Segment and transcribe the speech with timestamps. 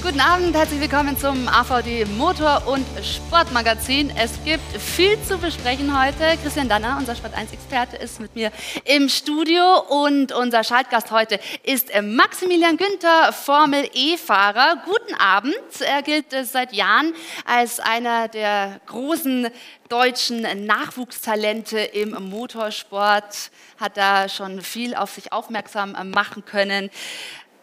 [0.00, 4.12] Guten Abend, herzlich willkommen zum AVD Motor- und Sportmagazin.
[4.16, 6.38] Es gibt viel zu besprechen heute.
[6.40, 8.52] Christian Danner, unser Sport1-Experte, ist mit mir
[8.84, 14.84] im Studio und unser Schaltgast heute ist Maximilian Günther, Formel-E-Fahrer.
[14.84, 15.56] Guten Abend.
[15.80, 17.12] Er gilt seit Jahren
[17.44, 19.48] als einer der großen
[19.88, 26.90] deutschen Nachwuchstalente im Motorsport, hat da schon viel auf sich aufmerksam machen können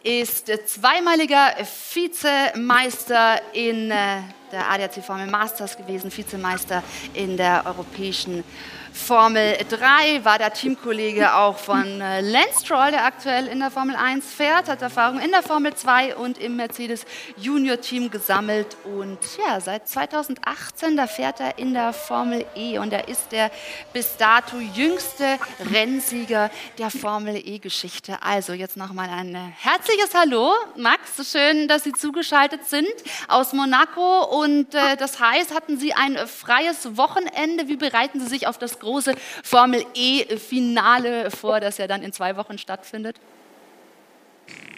[0.06, 1.52] ist zweimaliger
[1.92, 4.20] Vizemeister in äh,
[4.52, 8.44] der ADAC Formel Masters gewesen, Vizemeister in der europäischen
[8.96, 13.94] Formel 3, war der Teamkollege auch von äh, Lance Stroll, der aktuell in der Formel
[13.94, 17.04] 1 fährt, hat Erfahrung in der Formel 2 und im Mercedes
[17.36, 18.76] Junior Team gesammelt.
[18.84, 23.50] Und ja, seit 2018, da fährt er in der Formel E und er ist der
[23.92, 25.38] bis dato jüngste
[25.72, 28.16] Rennsieger der Formel E-Geschichte.
[28.22, 32.88] Also jetzt nochmal ein äh, herzliches Hallo, Max, schön, dass Sie zugeschaltet sind
[33.28, 34.24] aus Monaco.
[34.24, 38.80] Und äh, das heißt, hatten Sie ein freies Wochenende, wie bereiten Sie sich auf das
[38.86, 43.16] große Formel E-Finale vor, das ja dann in zwei Wochen stattfindet?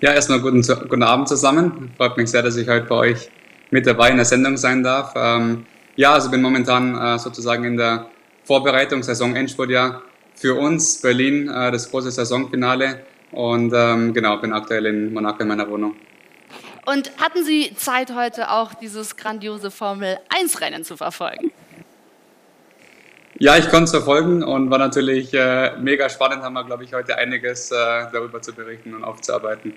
[0.01, 1.93] Ja, erstmal guten, guten Abend zusammen.
[1.97, 3.29] Freut mich sehr, dass ich heute bei euch
[3.71, 5.13] mit dabei in der Sendung sein darf.
[5.15, 8.07] Ähm, ja, also bin momentan äh, sozusagen in der
[8.45, 10.03] Vorbereitung, Saison Endspurtjahr
[10.35, 13.05] für uns, Berlin, äh, das große Saisonfinale.
[13.33, 15.97] Und ähm, genau, bin aktuell in Monaco in meiner Wohnung.
[16.87, 21.51] Und hatten Sie Zeit, heute auch dieses grandiose Formel-1-Rennen zu verfolgen?
[23.41, 26.43] Ja, ich konnte es verfolgen und war natürlich äh, mega spannend.
[26.43, 27.75] Haben wir, glaube ich, heute einiges äh,
[28.13, 29.75] darüber zu berichten und aufzuarbeiten.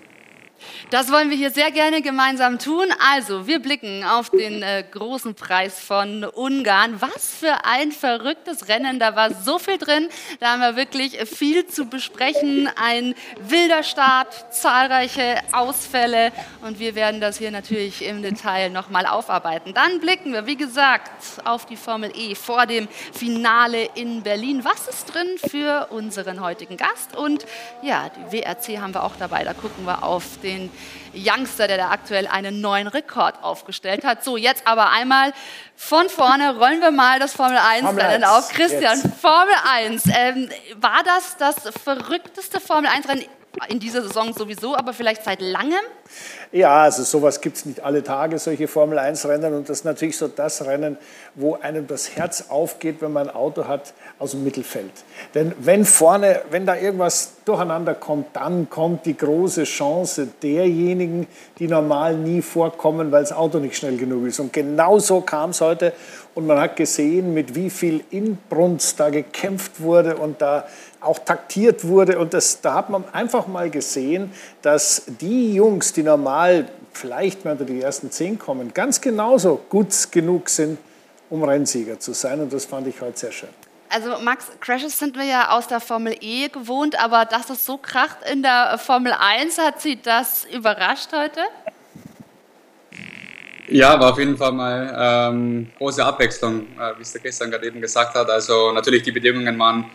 [0.90, 2.86] Das wollen wir hier sehr gerne gemeinsam tun.
[3.14, 7.00] Also, wir blicken auf den äh, großen Preis von Ungarn.
[7.00, 8.98] Was für ein verrücktes Rennen.
[8.98, 10.08] Da war so viel drin.
[10.40, 12.68] Da haben wir wirklich viel zu besprechen.
[12.76, 16.32] Ein wilder Start, zahlreiche Ausfälle.
[16.60, 19.74] Und wir werden das hier natürlich im Detail nochmal aufarbeiten.
[19.74, 21.10] Dann blicken wir, wie gesagt,
[21.44, 24.64] auf die Formel E vor dem Finale in Berlin.
[24.64, 27.16] Was ist drin für unseren heutigen Gast?
[27.16, 27.46] Und
[27.82, 29.44] ja, die WRC haben wir auch dabei.
[29.44, 30.70] Da gucken wir auf den den
[31.14, 34.24] Youngster, der da aktuell einen neuen Rekord aufgestellt hat.
[34.24, 35.32] So, jetzt aber einmal
[35.76, 38.32] von vorne rollen wir mal das Formel 1 Formel Rennen 1.
[38.32, 38.48] auf.
[38.50, 39.20] Christian, jetzt.
[39.20, 40.04] Formel 1.
[40.14, 43.24] Ähm, war das das verrückteste Formel 1 Rennen
[43.68, 45.84] in dieser Saison sowieso, aber vielleicht seit langem?
[46.52, 49.54] Ja, also sowas gibt es nicht alle Tage, solche Formel-1-Rennen.
[49.54, 50.98] Und das ist natürlich so das Rennen,
[51.34, 54.90] wo einem das Herz aufgeht, wenn man ein Auto hat aus dem Mittelfeld.
[55.34, 61.26] Denn wenn vorne, wenn da irgendwas durcheinander kommt, dann kommt die große Chance derjenigen,
[61.58, 64.40] die normal nie vorkommen, weil das Auto nicht schnell genug ist.
[64.40, 65.92] Und genau so kam es heute.
[66.34, 70.66] Und man hat gesehen, mit wie viel Inbrunst da gekämpft wurde und da
[71.02, 72.18] auch taktiert wurde.
[72.18, 74.32] Und das, da hat man einfach mal gesehen,
[74.62, 79.88] dass die Jungs, die normal vielleicht mal unter die ersten zehn kommen, ganz genauso gut
[80.10, 80.78] genug sind,
[81.30, 82.40] um Rennsieger zu sein.
[82.40, 83.48] Und das fand ich heute sehr schön.
[83.88, 87.76] Also Max, Crashes sind wir ja aus der Formel E gewohnt, aber dass es so
[87.76, 91.40] kracht in der Formel 1, hat Sie das überrascht heute?
[93.68, 97.66] Ja, war auf jeden Fall mal ähm, große Abwechslung, äh, wie es der Christian gerade
[97.66, 98.28] eben gesagt hat.
[98.28, 99.90] Also natürlich die Bedingungen waren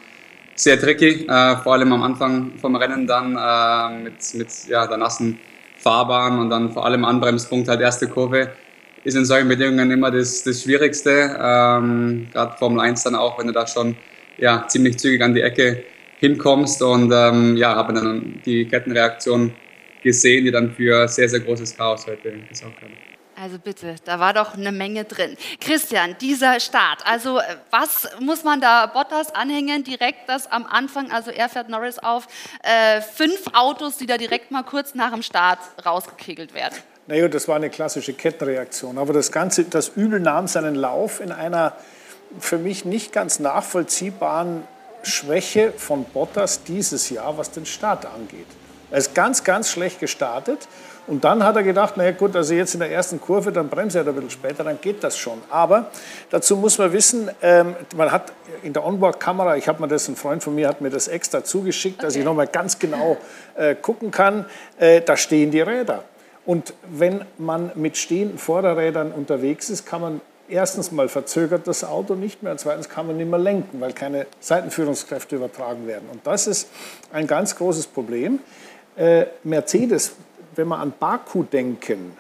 [0.58, 4.98] sehr tricky, äh, vor allem am Anfang vom Rennen dann äh, mit, mit ja, der
[4.98, 5.40] nassen
[5.78, 8.52] Fahrbahn und dann vor allem Anbremspunkt halt erste Kurve
[9.04, 11.38] ist in solchen Bedingungen immer das, das Schwierigste.
[11.40, 13.96] Ähm, Gerade Formel 1 dann auch, wenn du da schon
[14.38, 15.84] ja, ziemlich zügig an die Ecke
[16.20, 19.54] hinkommst und ähm, ja, habe dann die Kettenreaktion
[20.04, 23.17] gesehen, die dann für sehr, sehr großes Chaos heute gesorgt hat.
[23.40, 25.38] Also bitte, da war doch eine Menge drin.
[25.62, 31.12] Christian, dieser Start, also äh, was muss man da Bottas anhängen direkt das am Anfang,
[31.12, 32.26] also er fährt Norris auf,
[32.64, 36.74] äh, fünf Autos, die da direkt mal kurz nach dem Start rausgekegelt werden.
[37.06, 38.98] Naja, das war eine klassische Kettenreaktion.
[38.98, 41.74] Aber das Ganze, das Übel nahm seinen Lauf in einer
[42.40, 44.64] für mich nicht ganz nachvollziehbaren
[45.04, 48.48] Schwäche von Bottas dieses Jahr, was den Start angeht.
[48.90, 50.68] Er ist ganz, ganz schlecht gestartet
[51.08, 54.00] und dann hat er gedacht, naja gut, also jetzt in der ersten Kurve, dann bremse
[54.00, 55.42] er ein bisschen später, dann geht das schon.
[55.50, 55.90] Aber
[56.30, 60.18] dazu muss man wissen, ähm, man hat in der Onboard-Kamera, ich habe mir das, ein
[60.18, 62.06] Freund von mir hat mir das extra zugeschickt, okay.
[62.06, 63.18] dass ich nochmal ganz genau
[63.56, 64.46] äh, gucken kann,
[64.80, 66.04] äh, da stehen die Räder.
[66.46, 72.16] Und wenn man mit stehenden Vorderrädern unterwegs ist, kann man erstens mal verzögert das Auto
[72.16, 76.08] nicht mehr und zweitens kann man nicht mehr lenken, weil keine Seitenführungskräfte übertragen werden.
[76.12, 76.70] Und das ist
[77.12, 78.40] ein ganz großes Problem.
[78.96, 80.14] Äh, Mercedes
[80.58, 82.18] wenn wir an Baku denken,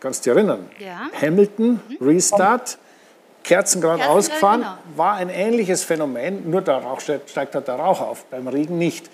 [0.00, 0.68] kannst du dich erinnern?
[0.78, 1.08] Ja.
[1.20, 2.78] Hamilton, Restart,
[3.42, 4.74] Kerzengrad Kerzengrad, ausgefahren, genau.
[4.96, 8.78] war ein ähnliches Phänomen, nur der Rauch steigt, steigt halt der Rauch auf, beim Regen
[8.78, 9.08] nicht.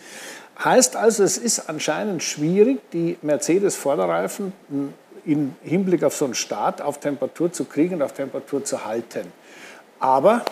[0.63, 4.53] Heißt also, es ist anscheinend schwierig, die Mercedes-Vorderreifen
[5.25, 9.33] im Hinblick auf so einen Start auf Temperatur zu kriegen und auf Temperatur zu halten.
[10.01, 10.45] Aber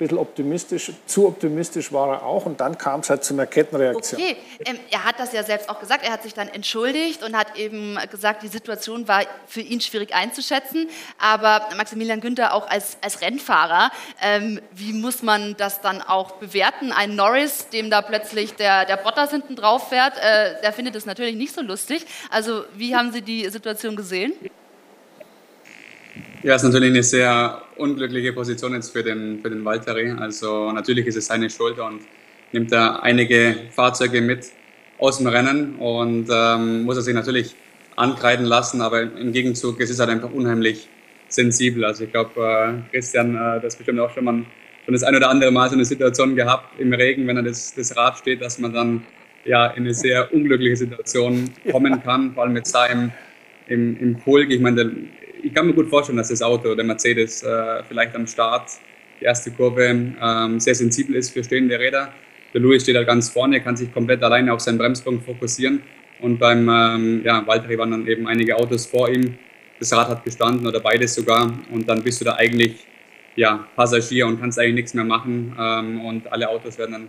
[0.00, 4.20] bisschen optimistisch, zu optimistisch war er auch und dann kam es halt zu einer Kettenreaktion.
[4.20, 6.04] Okay, ähm, er hat das ja selbst auch gesagt.
[6.04, 10.14] Er hat sich dann entschuldigt und hat eben gesagt, die Situation war für ihn schwierig
[10.14, 10.88] einzuschätzen.
[11.18, 13.90] Aber Maximilian Günther auch als, als Rennfahrer,
[14.22, 16.92] ähm, wie muss man das dann auch bewerten?
[16.92, 21.04] Ein Norris, dem da plötzlich der, der Bottas hinten drauf fährt, äh, der findet es
[21.04, 22.06] natürlich nicht so lustig.
[22.30, 24.32] Also wie haben Sie die Situation gesehen?
[26.42, 30.10] Ja, ist natürlich eine sehr unglückliche Position jetzt für den, für den Valtteri.
[30.12, 32.00] Also natürlich ist es seine Schuld und
[32.52, 34.46] nimmt er einige Fahrzeuge mit
[34.96, 37.54] aus dem Rennen und ähm, muss er sich natürlich
[37.94, 40.88] ankreiden lassen, aber im Gegenzug, es ist halt einfach unheimlich
[41.28, 41.84] sensibel.
[41.84, 44.42] Also ich glaube, äh, Christian, äh, das bestimmt auch schon mal
[44.86, 47.74] schon das ein oder andere Mal so eine Situation gehabt im Regen, wenn er das,
[47.74, 49.02] das Rad steht, dass man dann
[49.44, 53.12] ja in eine sehr unglückliche Situation kommen kann, vor allem da im,
[53.68, 54.50] im, im Pulk.
[54.50, 54.92] Ich meine, der,
[55.42, 58.70] ich kann mir gut vorstellen, dass das Auto, der Mercedes, äh, vielleicht am Start,
[59.20, 62.12] die erste Kurve, ähm, sehr sensibel ist für stehende Räder.
[62.52, 65.82] Der Louis steht da ganz vorne, kann sich komplett alleine auf seinen Bremspunkt fokussieren.
[66.20, 69.38] Und beim ähm, ja, Valtteri waren dann eben einige Autos vor ihm.
[69.78, 71.52] Das Rad hat gestanden oder beides sogar.
[71.70, 72.86] Und dann bist du da eigentlich
[73.36, 75.54] ja, Passagier und kannst eigentlich nichts mehr machen.
[75.58, 77.08] Ähm, und alle Autos werden dann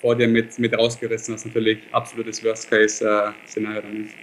[0.00, 4.14] vor dir mit, mit rausgerissen, was natürlich absolutes Worst-Case-Szenario dann ist.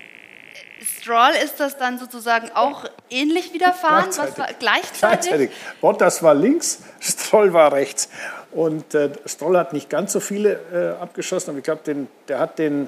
[0.87, 4.05] Stroll ist das dann sozusagen auch ähnlich widerfahren?
[4.05, 4.31] Gleichzeitig.
[4.31, 4.99] Was war gleichzeitig?
[4.99, 5.51] Gleichzeitig.
[5.81, 8.09] Bottas war links, Stroll war rechts.
[8.51, 11.81] Und äh, Stroll hat nicht ganz so viele äh, abgeschossen, aber ich glaube,
[12.27, 12.87] der hat den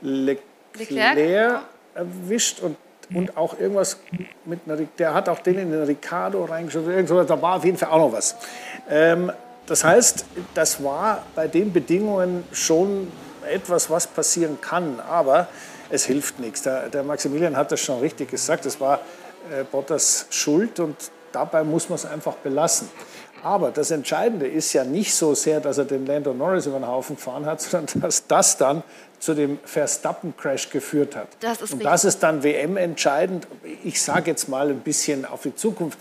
[0.00, 0.42] Leclerc,
[0.74, 1.60] Leclerc,
[1.94, 2.76] erwischt und,
[3.14, 3.98] und auch irgendwas
[4.44, 7.26] mit einer, der hat auch den in den Ricardo reingeschossen.
[7.26, 8.36] Da war auf jeden Fall auch noch was.
[8.88, 9.30] Ähm,
[9.66, 10.24] das heißt,
[10.54, 13.12] das war bei den Bedingungen schon
[13.48, 15.48] etwas, was passieren kann, aber
[15.90, 16.62] es hilft nichts.
[16.62, 19.00] Der, der Maximilian hat das schon richtig gesagt, es war
[19.50, 20.96] äh, Bottas Schuld und
[21.32, 22.88] dabei muss man es einfach belassen.
[23.42, 26.88] Aber das Entscheidende ist ja nicht so sehr, dass er den Lando Norris über den
[26.88, 28.82] Haufen gefahren hat, sondern dass das dann
[29.18, 31.28] zu dem Verstappen-Crash geführt hat.
[31.40, 31.84] Das ist und richtig.
[31.84, 33.46] das ist dann WM-entscheidend.
[33.84, 35.98] Ich sage jetzt mal ein bisschen auf die Zukunft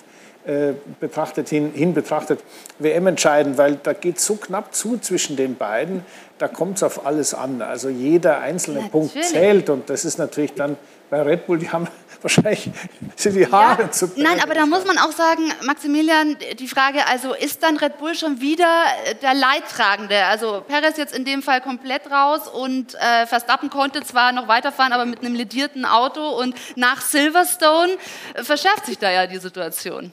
[0.99, 2.39] betrachtet, hin, hin betrachtet,
[2.79, 6.05] WM entscheidend, weil da geht so knapp zu zwischen den beiden,
[6.37, 7.61] da kommt es auf alles an.
[7.61, 9.11] Also jeder einzelne Natürlich.
[9.13, 10.77] Punkt zählt und das ist natürlich dann
[11.09, 11.87] bei Red Bull, die haben
[12.21, 12.69] wahrscheinlich
[13.15, 17.07] sind die Haare Ja, zu nein, aber da muss man auch sagen, Maximilian, die Frage,
[17.07, 20.25] also ist dann Red Bull schon wieder äh, der Leidtragende?
[20.25, 24.93] Also Perez jetzt in dem Fall komplett raus und äh, Verstappen konnte zwar noch weiterfahren,
[24.93, 27.97] aber mit einem ledierten Auto und nach Silverstone
[28.33, 30.11] äh, verschärft sich da ja die Situation.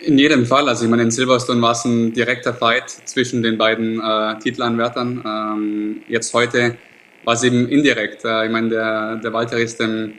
[0.00, 0.68] In jedem Fall.
[0.68, 5.24] Also ich meine, in Silverstone war es ein direkter Fight zwischen den beiden äh, Titelanwärtern.
[5.26, 6.76] Ähm, jetzt heute
[7.24, 8.24] war es eben indirekt.
[8.24, 10.14] Äh, ich meine, der, der Walter ist dem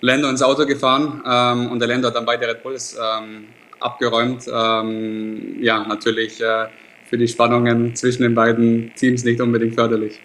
[0.00, 3.44] Lando ins Auto gefahren ähm, und der Lando hat dann beide Red Bulls ähm,
[3.80, 4.44] abgeräumt.
[4.50, 6.66] Ähm, ja, natürlich äh,
[7.04, 10.20] für die Spannungen zwischen den beiden Teams nicht unbedingt förderlich.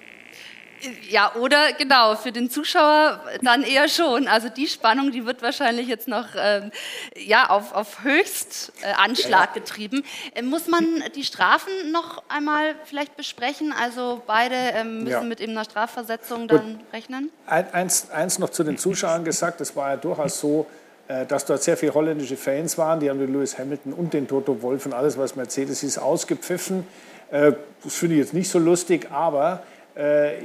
[1.10, 4.28] Ja, oder genau, für den Zuschauer dann eher schon.
[4.28, 6.72] Also die Spannung, die wird wahrscheinlich jetzt noch ähm,
[7.16, 10.04] ja, auf, auf Höchstanschlag getrieben.
[10.34, 13.74] Äh, muss man die Strafen noch einmal vielleicht besprechen?
[13.74, 15.22] Also beide ähm, müssen Ja.
[15.22, 17.30] mit eben einer Strafversetzung dann rechnen?
[17.46, 20.66] Ein, eins, eins noch zu den Zuschauern gesagt, es war ja durchaus so,
[21.08, 24.28] äh, dass dort sehr viele holländische Fans waren, die haben den Lewis Hamilton und den
[24.28, 26.86] Toto Wolff und alles, was Mercedes ist, ausgepfiffen.
[27.32, 27.54] Äh,
[27.84, 29.73] Das finde ich jetzt nicht so lustig, aber äh,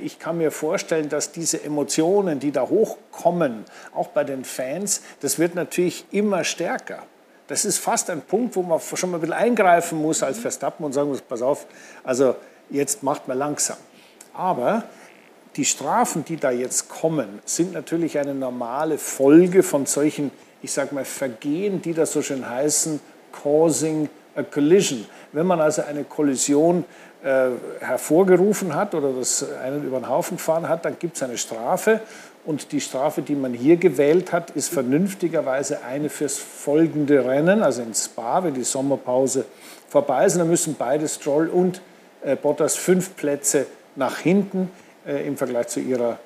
[0.03, 3.65] ich kann mir vorstellen, dass diese Emotionen, die da hochkommen,
[3.95, 7.03] auch bei den Fans, das wird natürlich immer stärker.
[7.47, 10.85] Das ist fast ein Punkt, wo man schon mal ein bisschen eingreifen muss als Verstappen
[10.85, 11.67] und sagen muss, pass auf,
[12.05, 12.37] also
[12.69, 13.79] jetzt macht man langsam.
[14.35, 14.85] Aber
[15.57, 20.95] die Strafen, die da jetzt kommen, sind natürlich eine normale Folge von solchen, ich sage
[20.95, 23.01] mal, Vergehen, die da so schön heißen,
[23.33, 25.07] causing a collision.
[25.33, 26.85] Wenn man also eine Kollision
[27.23, 27.49] äh,
[27.81, 32.01] hervorgerufen hat oder das einen über den Haufen gefahren hat, dann gibt es eine Strafe.
[32.45, 37.83] Und die Strafe, die man hier gewählt hat, ist vernünftigerweise eine fürs folgende Rennen, also
[37.83, 39.45] in Spa, wenn die Sommerpause
[39.89, 40.39] vorbei ist.
[40.39, 41.83] Dann müssen beide Stroll und
[42.23, 43.67] äh, Bottas fünf Plätze
[43.97, 44.71] nach hinten
[45.07, 46.19] äh, im Vergleich zu ihrer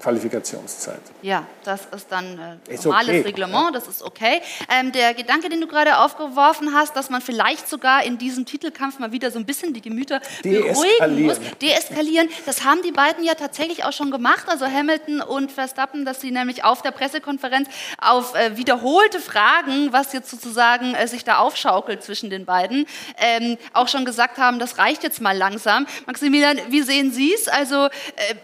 [0.00, 1.00] Qualifikationszeit.
[1.20, 3.70] Ja, das ist dann äh, ist normales okay, Reglement, ja.
[3.72, 4.40] das ist okay.
[4.70, 8.98] Ähm, der Gedanke, den du gerade aufgeworfen hast, dass man vielleicht sogar in diesem Titelkampf
[8.98, 13.34] mal wieder so ein bisschen die Gemüter beruhigen muss, deeskalieren, das haben die beiden ja
[13.34, 17.68] tatsächlich auch schon gemacht, also Hamilton und Verstappen, dass sie nämlich auf der Pressekonferenz
[18.00, 22.86] auf äh, wiederholte Fragen, was jetzt sozusagen äh, sich da aufschaukelt zwischen den beiden,
[23.18, 25.86] ähm, auch schon gesagt haben, das reicht jetzt mal langsam.
[26.06, 27.48] Maximilian, wie sehen Sie es?
[27.48, 27.90] Also äh,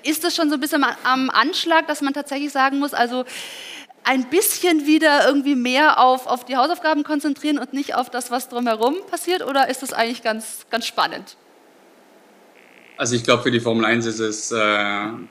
[0.02, 3.24] ist das schon so ein bisschen am Anfang Anschlag, dass man tatsächlich sagen muss, also
[4.04, 8.48] ein bisschen wieder irgendwie mehr auf, auf die Hausaufgaben konzentrieren und nicht auf das, was
[8.48, 9.44] drumherum passiert?
[9.44, 11.36] Oder ist das eigentlich ganz, ganz spannend?
[12.96, 14.56] Also ich glaube, für die Formel 1 ist es äh,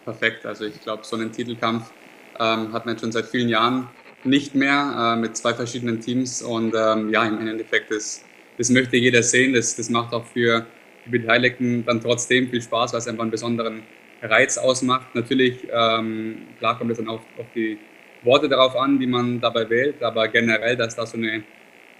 [0.03, 0.45] perfekt.
[0.45, 1.91] Also ich glaube, so einen Titelkampf
[2.39, 3.87] ähm, hat man schon seit vielen Jahren
[4.23, 6.41] nicht mehr äh, mit zwei verschiedenen Teams.
[6.41, 8.25] Und ähm, ja, im Endeffekt, das,
[8.57, 9.53] das möchte jeder sehen.
[9.53, 10.65] Das, das macht auch für
[11.05, 13.83] die Beteiligten dann trotzdem viel Spaß, weil es einfach einen besonderen
[14.29, 15.13] Reiz ausmacht.
[15.13, 17.77] Natürlich, ähm, klar kommt es dann auch auf die
[18.23, 21.43] Worte darauf an, die man dabei wählt, aber generell, dass da so eine,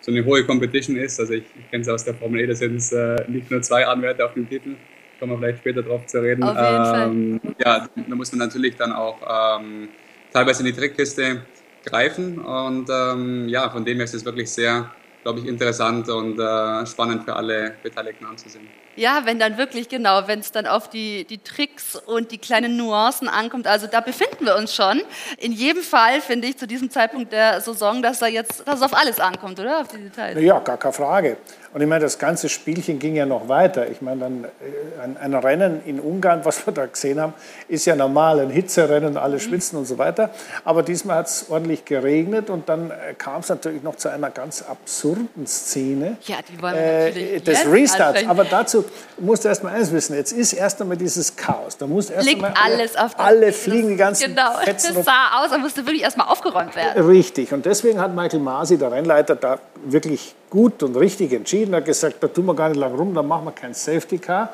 [0.02, 1.20] so eine hohe Competition ist.
[1.20, 3.62] Also ich, ich kenne es aus der Formel E, da sind es äh, nicht nur
[3.62, 4.76] zwei Anwärter auf dem Titel,
[5.20, 6.44] kommen wir vielleicht später drauf zu reden.
[6.44, 7.56] Auf jeden ähm, Fall.
[7.64, 9.90] Ja, da muss man natürlich dann auch ähm,
[10.34, 11.42] teilweise in die Trickkiste
[11.86, 14.92] greifen und ähm, ja, von dem her ist es wirklich sehr,
[15.26, 18.68] glaube ich, interessant und äh, spannend für alle Beteiligten anzusehen.
[18.96, 22.78] Ja, wenn dann wirklich, genau, wenn es dann auf die, die Tricks und die kleinen
[22.78, 23.66] Nuancen ankommt.
[23.66, 25.02] Also da befinden wir uns schon.
[25.40, 28.82] In jedem Fall finde ich zu diesem Zeitpunkt der Saison, dass da jetzt dass es
[28.84, 29.82] auf alles ankommt, oder?
[29.82, 30.40] Auf die Details.
[30.40, 31.38] Ja, gar keine Frage.
[31.76, 33.90] Und ich meine, das ganze Spielchen ging ja noch weiter.
[33.92, 37.34] Ich meine, dann äh, ein, ein, Rennen in Ungarn, was wir da gesehen haben,
[37.68, 39.82] ist ja normal, ein Hitzerennen, alle schwitzen mhm.
[39.82, 40.30] und so weiter.
[40.64, 44.30] Aber diesmal hat es ordentlich geregnet und dann äh, kam es natürlich noch zu einer
[44.30, 48.26] ganz absurden Szene ja, die wollen wir äh, natürlich des Restarts.
[48.26, 48.86] Aber dazu
[49.18, 50.16] musst du erst mal eines wissen.
[50.16, 51.76] Jetzt ist erst einmal dieses Chaos.
[51.76, 55.44] Da muss erst Liegt alles alle, auf alle fliegen, die ganzen Genau, Fetzen das sah
[55.44, 57.06] aus, da musste wirklich erst mal aufgeräumt werden.
[57.06, 57.52] Richtig.
[57.52, 61.74] Und deswegen hat Michael Masi, der Rennleiter, da wirklich gut und richtig entschieden.
[61.74, 64.20] Er hat gesagt, da tun wir gar nicht lang rum, dann machen wir kein Safety
[64.20, 64.54] Car.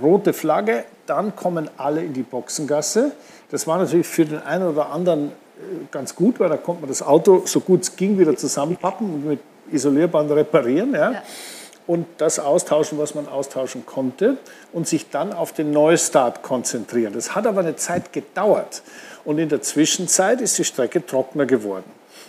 [0.00, 3.12] Rote Flagge, dann kommen alle in die Boxengasse.
[3.50, 5.32] Das war natürlich für den einen oder anderen äh,
[5.90, 9.26] ganz gut, weil da konnte man das Auto so gut es ging wieder zusammenpappen und
[9.26, 9.40] mit
[9.70, 10.94] Isolierband reparieren.
[10.94, 11.12] Ja.
[11.12, 11.22] ja.
[11.86, 14.38] Und das austauschen, was man austauschen konnte
[14.72, 17.12] und sich dann auf den Neustart konzentrieren.
[17.12, 18.82] Das hat aber eine Zeit gedauert.
[19.26, 21.84] Und in der Zwischenzeit ist die Strecke trockener geworden.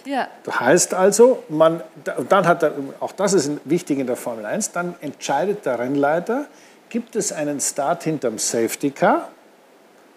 [0.05, 0.27] Ja.
[0.43, 1.81] Das heißt also, man,
[2.29, 6.45] dann hat er, auch das ist wichtig in der Formel 1, dann entscheidet der Rennleiter,
[6.89, 9.29] gibt es einen Start hinterm Safety Car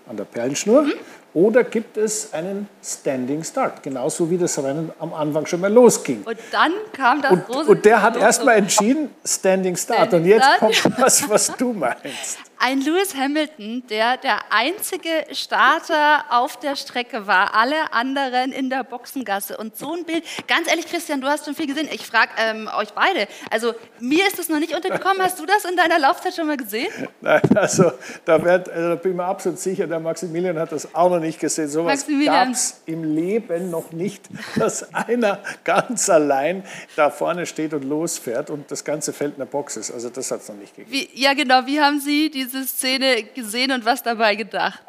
[0.09, 0.93] an der Perlenschnur mhm.
[1.35, 6.23] oder gibt es einen Standing Start, genauso wie das Rennen am Anfang schon mal losging.
[6.25, 10.09] Und dann kam das und, große Und der hat erstmal entschieden, Standing Start.
[10.09, 10.83] Standing und jetzt Start.
[10.83, 17.27] kommt das, was du meinst ein Lewis Hamilton, der der einzige Starter auf der Strecke
[17.27, 19.57] war, alle anderen in der Boxengasse.
[19.57, 21.89] Und so ein Bild, ganz ehrlich, Christian, du hast schon viel gesehen.
[21.93, 23.29] Ich frage ähm, euch beide.
[23.51, 25.23] Also, mir ist es noch nicht untergekommen.
[25.23, 26.89] Hast du das in deiner Laufzeit schon mal gesehen?
[27.21, 27.93] Nein, also,
[28.25, 31.21] da, werd, also, da bin ich mir absolut sicher, der Maximilian hat das auch noch
[31.21, 31.69] nicht gesehen.
[31.69, 34.25] So etwas gab es im Leben noch nicht,
[34.57, 36.65] dass einer ganz allein
[36.97, 39.91] da vorne steht und losfährt und das ganze Feld in der Box ist.
[39.91, 40.93] Also, das hat es noch nicht gegeben.
[40.93, 41.67] Wie, ja, genau.
[41.67, 44.83] Wie haben Sie die diese Szene gesehen und was dabei gedacht?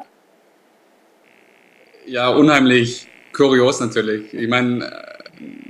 [2.06, 4.32] Ja, unheimlich kurios natürlich.
[4.32, 4.90] Ich meine,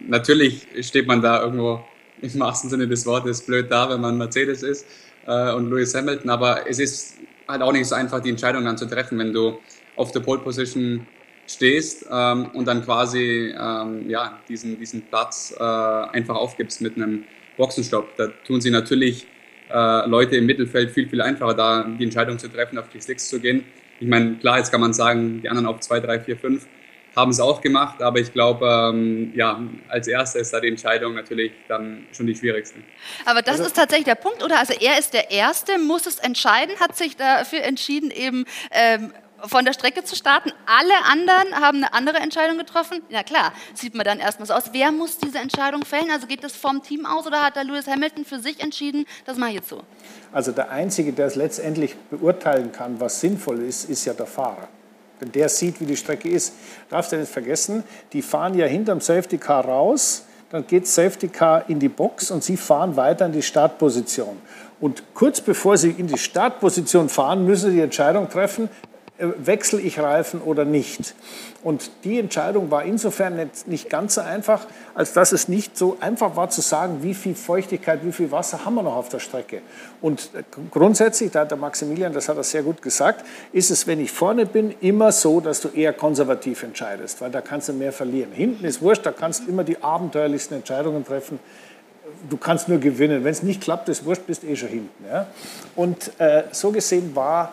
[0.06, 1.84] natürlich steht man da irgendwo
[2.20, 4.86] im wahrsten Sinne des Wortes blöd da, wenn man Mercedes ist
[5.26, 7.18] äh, und Lewis Hamilton, aber es ist
[7.48, 9.58] halt auch nicht so einfach, die Entscheidung dann zu treffen, wenn du
[9.96, 11.06] auf der Pole Position
[11.46, 17.24] stehst ähm, und dann quasi ähm, ja, diesen, diesen Platz äh, einfach aufgibst mit einem
[17.56, 18.16] Boxenstopp.
[18.16, 19.26] Da tun sie natürlich
[19.72, 23.28] äh, Leute im Mittelfeld viel, viel einfacher, da die Entscheidung zu treffen, auf die Slicks
[23.28, 23.64] zu gehen.
[24.00, 26.66] Ich meine, klar, jetzt kann man sagen, die anderen auf 2, 3, 4, 5
[27.16, 31.14] haben es auch gemacht, aber ich glaube, ähm, ja, als erster ist da die Entscheidung
[31.14, 32.78] natürlich dann schon die schwierigste.
[33.24, 34.58] Aber das also, ist tatsächlich der Punkt, oder?
[34.58, 39.12] Also er ist der Erste, muss es entscheiden, hat sich dafür entschieden, eben ähm,
[39.46, 40.50] von der Strecke zu starten.
[40.66, 43.02] Alle anderen haben eine andere Entscheidung getroffen.
[43.10, 44.70] Na klar, sieht man dann erstmal so aus.
[44.72, 46.10] Wer muss diese Entscheidung fällen?
[46.10, 49.36] Also geht das vom Team aus oder hat da Lewis Hamilton für sich entschieden, das
[49.36, 49.82] mache ich jetzt so?
[50.32, 54.68] Also der Einzige, der es letztendlich beurteilen kann, was sinnvoll ist, ist ja der Fahrer.
[55.20, 56.54] Denn der sieht, wie die Strecke ist.
[56.90, 61.68] Darfst du nicht vergessen, die fahren ja hinterm Safety Car raus, dann geht Safety Car
[61.68, 64.38] in die Box und sie fahren weiter in die Startposition.
[64.80, 68.70] Und kurz bevor sie in die Startposition fahren, müssen sie die Entscheidung treffen,
[69.18, 71.14] wechsle ich Reifen oder nicht.
[71.64, 76.36] Und die Entscheidung war insofern nicht ganz so einfach, als dass es nicht so einfach
[76.36, 79.60] war zu sagen, wie viel Feuchtigkeit, wie viel Wasser haben wir noch auf der Strecke.
[80.00, 83.88] Und äh, grundsätzlich, da hat der Maximilian, das hat er sehr gut gesagt, ist es,
[83.88, 87.72] wenn ich vorne bin, immer so, dass du eher konservativ entscheidest, weil da kannst du
[87.72, 88.30] mehr verlieren.
[88.32, 91.40] Hinten ist wurscht, da kannst du immer die abenteuerlichsten Entscheidungen treffen
[92.28, 93.22] du kannst nur gewinnen.
[93.22, 95.04] Wenn es nicht klappt, ist wurscht, bist eh schon hinten.
[95.06, 95.26] Ja?
[95.76, 97.52] Und äh, so gesehen war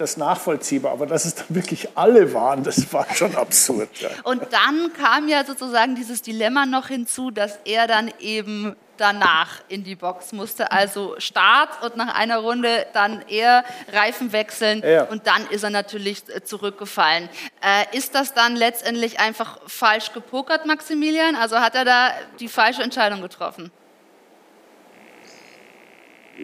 [0.00, 3.88] das nachvollziehbar, aber dass es dann wirklich alle waren, das war schon absurd.
[4.00, 4.08] Ja.
[4.24, 9.82] Und dann kam ja sozusagen dieses Dilemma noch hinzu, dass er dann eben danach in
[9.82, 10.70] die Box musste.
[10.72, 15.04] Also Start und nach einer Runde dann eher Reifen wechseln ja.
[15.04, 17.28] und dann ist er natürlich zurückgefallen.
[17.62, 21.34] Äh, ist das dann letztendlich einfach falsch gepokert, Maximilian?
[21.34, 23.72] Also hat er da die falsche Entscheidung getroffen?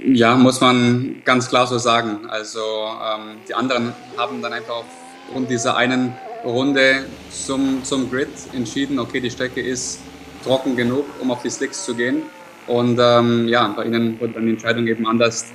[0.05, 2.27] Ja, muss man ganz klar so sagen.
[2.29, 4.85] Also ähm, die anderen haben dann einfach
[5.25, 10.01] aufgrund dieser einen Runde zum, zum Grid entschieden, okay, die Strecke ist
[10.45, 12.23] trocken genug, um auf die Slicks zu gehen.
[12.67, 15.47] Und ähm, ja, bei ihnen wurde dann die Entscheidung eben anders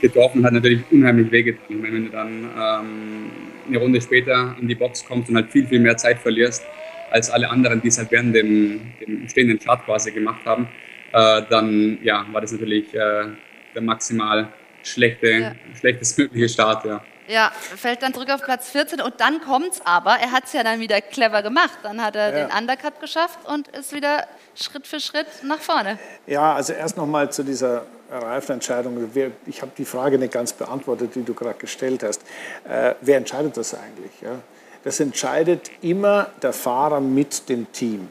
[0.00, 1.64] getroffen, hat natürlich unheimlich wehgetan.
[1.68, 3.30] Ich meine, wenn du dann ähm,
[3.68, 6.62] eine Runde später in die Box kommst und halt viel, viel mehr Zeit verlierst
[7.10, 10.68] als alle anderen, die es halt während dem, dem stehenden Chart quasi gemacht haben,
[11.12, 13.24] äh, dann ja, war das natürlich äh,
[13.74, 15.52] der maximal schlechte, ja.
[15.78, 17.02] schlechtestmögliche Start, ja.
[17.28, 20.52] Ja, fällt dann zurück auf Platz 14 und dann kommt es aber, er hat es
[20.52, 21.78] ja dann wieder clever gemacht.
[21.84, 22.46] Dann hat er ja.
[22.46, 25.96] den Undercut geschafft und ist wieder Schritt für Schritt nach vorne.
[26.26, 29.12] Ja, also erst nochmal zu dieser Reifenentscheidung.
[29.46, 32.22] Ich habe die Frage nicht ganz beantwortet, die du gerade gestellt hast.
[32.68, 34.10] Äh, wer entscheidet das eigentlich?
[34.20, 34.40] Ja?
[34.82, 38.08] Das entscheidet immer der Fahrer mit dem Team.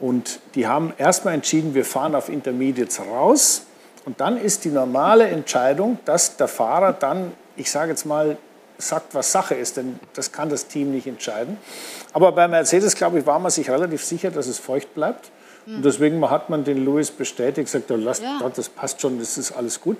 [0.00, 3.65] Und die haben erstmal entschieden, wir fahren auf Intermediates raus
[4.06, 8.38] und dann ist die normale Entscheidung, dass der Fahrer dann, ich sage jetzt mal,
[8.78, 11.58] sagt, was Sache ist, denn das kann das Team nicht entscheiden.
[12.12, 15.30] Aber bei Mercedes, glaube ich, war man sich relativ sicher, dass es feucht bleibt.
[15.66, 18.38] Und deswegen hat man den Lewis bestätigt, gesagt, oh, lasst, ja.
[18.54, 19.98] das passt schon, das ist alles gut.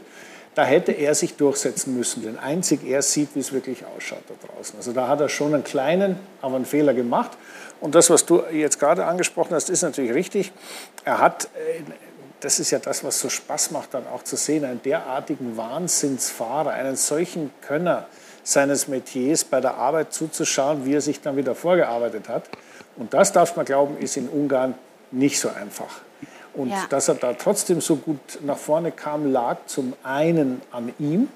[0.55, 4.35] Da hätte er sich durchsetzen müssen, denn einzig er sieht, wie es wirklich ausschaut da
[4.47, 4.77] draußen.
[4.77, 7.33] Also da hat er schon einen kleinen, aber einen Fehler gemacht.
[7.81, 10.53] Und das, was du jetzt gerade angesprochen hast, ist natürlich richtig.
[11.05, 11.83] Er hat äh,
[12.41, 16.71] das ist ja das, was so Spaß macht, dann auch zu sehen, einen derartigen Wahnsinnsfahrer,
[16.71, 18.07] einen solchen Könner
[18.43, 22.45] seines Metiers bei der Arbeit zuzuschauen, wie er sich dann wieder vorgearbeitet hat.
[22.97, 24.75] Und das darf man glauben, ist in Ungarn
[25.11, 26.01] nicht so einfach.
[26.55, 26.87] Und ja.
[26.89, 31.29] dass er da trotzdem so gut nach vorne kam, lag zum einen an ihm,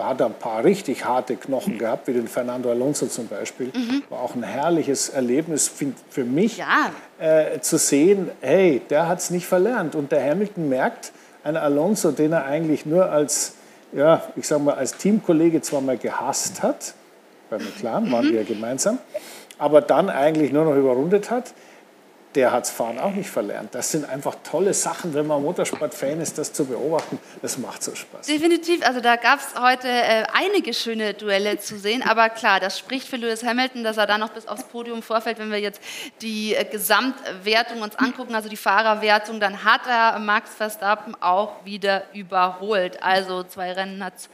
[0.00, 3.66] da hat er ein paar richtig harte Knochen gehabt, wie den Fernando Alonso zum Beispiel.
[3.66, 4.02] Mhm.
[4.08, 5.70] War auch ein herrliches Erlebnis
[6.08, 6.90] für mich, ja.
[7.18, 9.94] äh, zu sehen, hey, der hat es nicht verlernt.
[9.94, 11.12] Und der Hamilton merkt,
[11.44, 13.56] ein Alonso, den er eigentlich nur als,
[13.92, 16.94] ja, ich sag mal, als Teamkollege zwar mal gehasst hat,
[17.50, 18.30] bei McLaren waren mhm.
[18.30, 18.96] wir ja gemeinsam,
[19.58, 21.52] aber dann eigentlich nur noch überrundet hat,
[22.34, 23.74] der hat das Fahren auch nicht verlernt.
[23.74, 27.18] Das sind einfach tolle Sachen, wenn man Motorsport-Fan ist, das zu beobachten.
[27.42, 28.26] Das macht so Spaß.
[28.26, 28.86] Definitiv.
[28.86, 32.02] Also da gab es heute äh, einige schöne Duelle zu sehen.
[32.02, 35.38] Aber klar, das spricht für Lewis Hamilton, dass er da noch bis aufs Podium vorfällt.
[35.38, 35.80] Wenn wir jetzt
[36.22, 42.04] die äh, Gesamtwertung uns angucken, also die Fahrerwertung, dann hat er Max Verstappen auch wieder
[42.14, 43.02] überholt.
[43.02, 44.28] Also zwei Rennen hat es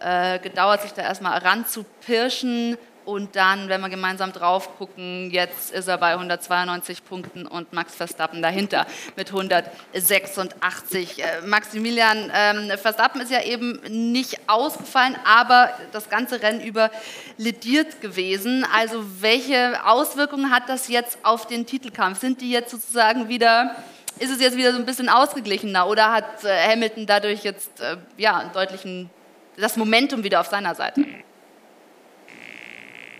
[0.00, 2.78] äh, gedauert, sich da erstmal ranzupirschen.
[3.10, 7.96] Und dann, wenn wir gemeinsam drauf gucken, jetzt ist er bei 192 Punkten und Max
[7.96, 11.18] Verstappen dahinter mit 186.
[11.18, 13.80] Äh, Maximilian ähm, Verstappen ist ja eben
[14.12, 16.92] nicht ausgefallen, aber das ganze Rennen über
[17.36, 18.64] lediert gewesen.
[18.72, 22.20] Also welche Auswirkungen hat das jetzt auf den Titelkampf?
[22.20, 23.74] Sind die jetzt sozusagen wieder
[24.20, 27.96] ist es jetzt wieder so ein bisschen ausgeglichener oder hat äh, Hamilton dadurch jetzt äh,
[28.18, 29.10] ja, deutlichen,
[29.56, 31.04] das Momentum wieder auf seiner Seite?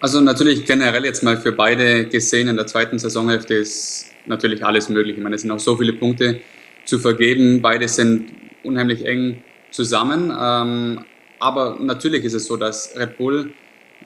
[0.01, 4.89] Also natürlich generell jetzt mal für beide gesehen in der zweiten Saisonhälfte ist natürlich alles
[4.89, 5.17] möglich.
[5.19, 6.41] Ich meine, es sind auch so viele Punkte
[6.87, 7.61] zu vergeben.
[7.61, 8.33] Beide sind
[8.63, 10.33] unheimlich eng zusammen.
[10.39, 11.05] Ähm,
[11.39, 13.53] aber natürlich ist es so, dass Red Bull,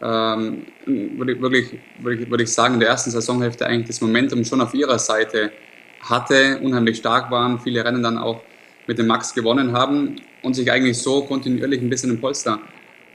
[0.03, 4.01] ähm, würde ich, wirklich, würde ich, würde ich sagen, in der ersten Saisonhälfte eigentlich das
[4.01, 5.53] Momentum schon auf ihrer Seite
[6.01, 8.43] hatte, unheimlich stark waren, viele Rennen dann auch
[8.89, 12.61] mit dem Max gewonnen haben und sich eigentlich so kontinuierlich ein bisschen im Polster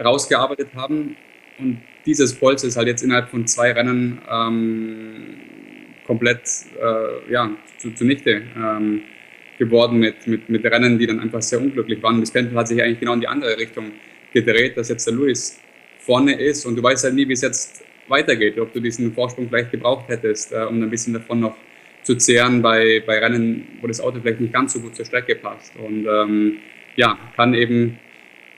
[0.04, 1.18] rausgearbeitet haben.
[1.60, 5.38] Und dieses Polster ist halt jetzt innerhalb von zwei Rennen ähm,
[6.08, 6.42] komplett
[6.82, 9.02] äh, ja, zu, zunichte ähm,
[9.60, 12.20] geworden mit, mit, mit Rennen, die dann einfach sehr unglücklich waren.
[12.20, 13.92] Das Pendel hat sich eigentlich genau in die andere Richtung
[14.34, 15.60] gedreht, dass jetzt der Luis
[16.00, 19.48] vorne ist und du weißt halt nie, wie es jetzt weitergeht, ob du diesen Vorsprung
[19.48, 21.56] vielleicht gebraucht hättest, äh, um ein bisschen davon noch
[22.02, 25.36] zu zehren bei, bei Rennen, wo das Auto vielleicht nicht ganz so gut zur Strecke
[25.36, 25.76] passt.
[25.76, 26.58] Und ähm,
[26.96, 28.00] ja, kann eben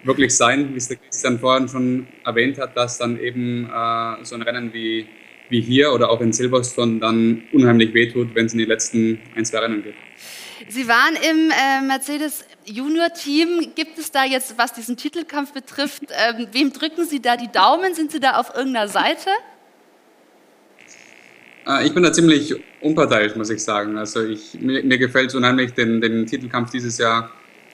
[0.03, 4.35] wirklich sein, wie es der Christian vorhin schon erwähnt hat, dass dann eben äh, so
[4.35, 5.07] ein Rennen wie,
[5.49, 9.45] wie hier oder auch in Silverstone dann unheimlich wehtut, wenn es in die letzten ein,
[9.45, 9.95] zwei Rennen geht.
[10.69, 13.71] Sie waren im äh, Mercedes Junior Team.
[13.75, 17.93] Gibt es da jetzt, was diesen Titelkampf betrifft, äh, wem drücken Sie da die Daumen?
[17.93, 19.29] Sind Sie da auf irgendeiner Seite?
[21.67, 23.97] Äh, ich bin da ziemlich unparteiisch, muss ich sagen.
[23.97, 27.31] Also ich, mir, mir gefällt es unheimlich, den, den Titelkampf dieses Jahr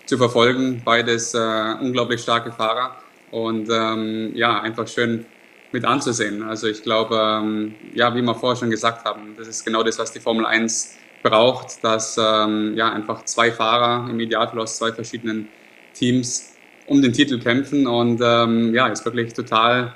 [0.07, 0.81] zu verfolgen.
[0.83, 2.95] Beides äh, unglaublich starke Fahrer
[3.31, 5.25] und ähm, ja, einfach schön
[5.71, 6.43] mit anzusehen.
[6.43, 9.99] Also ich glaube, ähm, ja, wie wir vorher schon gesagt haben, das ist genau das,
[9.99, 14.91] was die Formel 1 braucht, dass ähm, ja, einfach zwei Fahrer im Idealfall aus zwei
[14.91, 15.49] verschiedenen
[15.93, 19.93] Teams um den Titel kämpfen und ähm, ja, ist wirklich total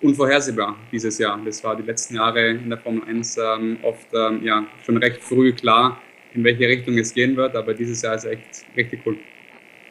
[0.00, 1.40] unvorhersehbar dieses Jahr.
[1.44, 5.20] Das war die letzten Jahre in der Formel 1 ähm, oft ähm, ja, schon recht
[5.20, 6.00] früh klar,
[6.32, 9.18] in welche Richtung es gehen wird, aber dieses Jahr ist echt richtig cool.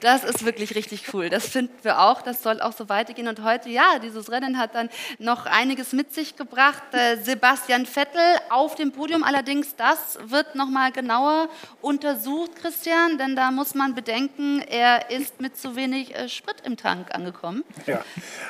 [0.02, 1.30] Das ist wirklich richtig cool.
[1.30, 2.22] Das finden wir auch.
[2.22, 3.28] Das soll auch so weitergehen.
[3.28, 6.84] Und heute, ja, dieses Rennen hat dann noch einiges mit sich gebracht.
[6.92, 9.24] Äh, Sebastian Vettel auf dem Podium.
[9.24, 11.50] Allerdings, das wird noch mal genauer
[11.82, 16.78] untersucht, Christian, denn da muss man bedenken, er ist mit zu wenig äh, Sprit im
[16.78, 17.64] Tank angekommen.
[17.86, 18.04] Ja,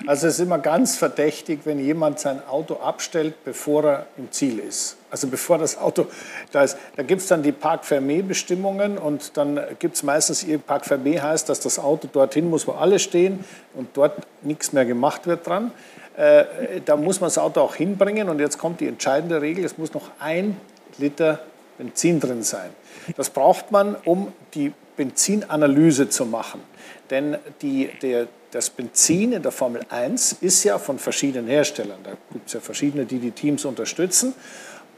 [0.06, 4.60] also es ist immer ganz verdächtig, wenn jemand sein Auto abstellt, bevor er im Ziel
[4.60, 4.97] ist.
[5.10, 6.08] Also bevor das Auto
[6.52, 11.48] da ist, da gibt es dann die Park-Fermé-Bestimmungen und dann gibt es meistens, Park-Fermé heißt,
[11.48, 15.72] dass das Auto dorthin muss, wo alle stehen und dort nichts mehr gemacht wird dran.
[16.18, 19.78] Äh, da muss man das Auto auch hinbringen und jetzt kommt die entscheidende Regel, es
[19.78, 20.58] muss noch ein
[20.98, 21.40] Liter
[21.78, 22.70] Benzin drin sein.
[23.16, 26.62] Das braucht man, um die Benzinanalyse zu machen.
[27.10, 32.00] Denn die, der, das Benzin in der Formel 1 ist ja von verschiedenen Herstellern.
[32.04, 34.34] Da gibt es ja verschiedene, die die Teams unterstützen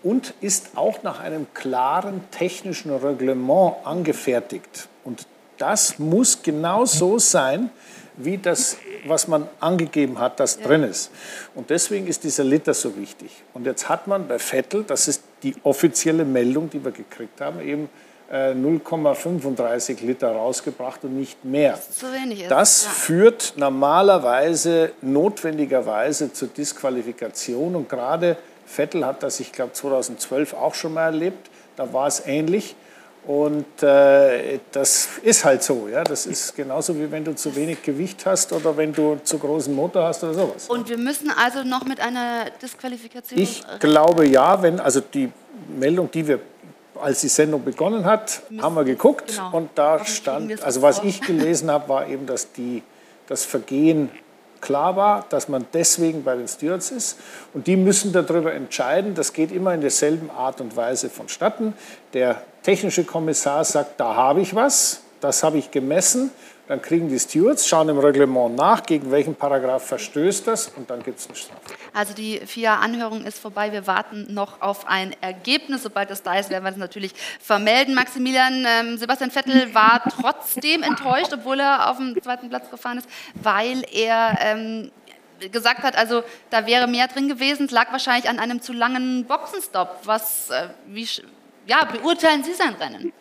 [0.03, 4.87] und ist auch nach einem klaren technischen Reglement angefertigt.
[5.03, 7.69] Und das muss genau so sein,
[8.17, 10.67] wie das, was man angegeben hat, das ja.
[10.67, 11.11] drin ist.
[11.55, 13.29] Und deswegen ist dieser Liter so wichtig.
[13.53, 17.61] Und jetzt hat man bei Vettel, das ist die offizielle Meldung, die wir gekriegt haben,
[17.61, 17.89] eben
[18.31, 21.71] 0,35 äh, Liter rausgebracht und nicht mehr.
[21.71, 22.51] Das, so wenig ist.
[22.51, 22.89] das ja.
[22.91, 28.37] führt normalerweise notwendigerweise zur Disqualifikation und gerade
[28.69, 31.49] Vettel hat das, ich glaube, 2012 auch schon mal erlebt.
[31.75, 32.75] Da war es ähnlich.
[33.25, 35.87] Und äh, das ist halt so.
[35.87, 36.03] Ja?
[36.03, 39.75] Das ist genauso wie wenn du zu wenig Gewicht hast oder wenn du zu großen
[39.75, 40.69] Motor hast oder sowas.
[40.69, 43.39] Und wir müssen also noch mit einer Disqualifikation.
[43.39, 45.31] Ich glaube ja, wenn also die
[45.77, 46.39] Meldung, die wir
[47.01, 49.55] als die Sendung begonnen hat, haben wir geguckt genau.
[49.55, 52.83] und da stand, also was ich gelesen habe, war eben, dass die,
[53.27, 54.09] das Vergehen
[54.61, 57.19] klar war, dass man deswegen bei den Stewards ist.
[57.53, 59.15] Und die müssen darüber entscheiden.
[59.15, 61.73] Das geht immer in derselben Art und Weise vonstatten.
[62.13, 66.31] Der technische Kommissar sagt, da habe ich was, das habe ich gemessen
[66.69, 71.01] dann kriegen die Stewards, schauen im Reglement nach, gegen welchen Paragraph verstößt das und dann
[71.01, 71.61] gibt es eine Strafe.
[71.95, 73.71] Also die FIA-Anhörung ist vorbei.
[73.71, 75.81] Wir warten noch auf ein Ergebnis.
[75.81, 77.95] Sobald das da ist, werden wir es natürlich vermelden.
[77.95, 83.09] Maximilian, ähm, Sebastian Vettel war trotzdem enttäuscht, obwohl er auf dem zweiten Platz gefahren ist,
[83.33, 84.91] weil er ähm,
[85.39, 87.65] gesagt hat, also da wäre mehr drin gewesen.
[87.65, 90.01] Es lag wahrscheinlich an einem zu langen Boxenstopp.
[90.03, 91.09] Was, äh, wie,
[91.65, 93.11] ja, beurteilen Sie sein Rennen?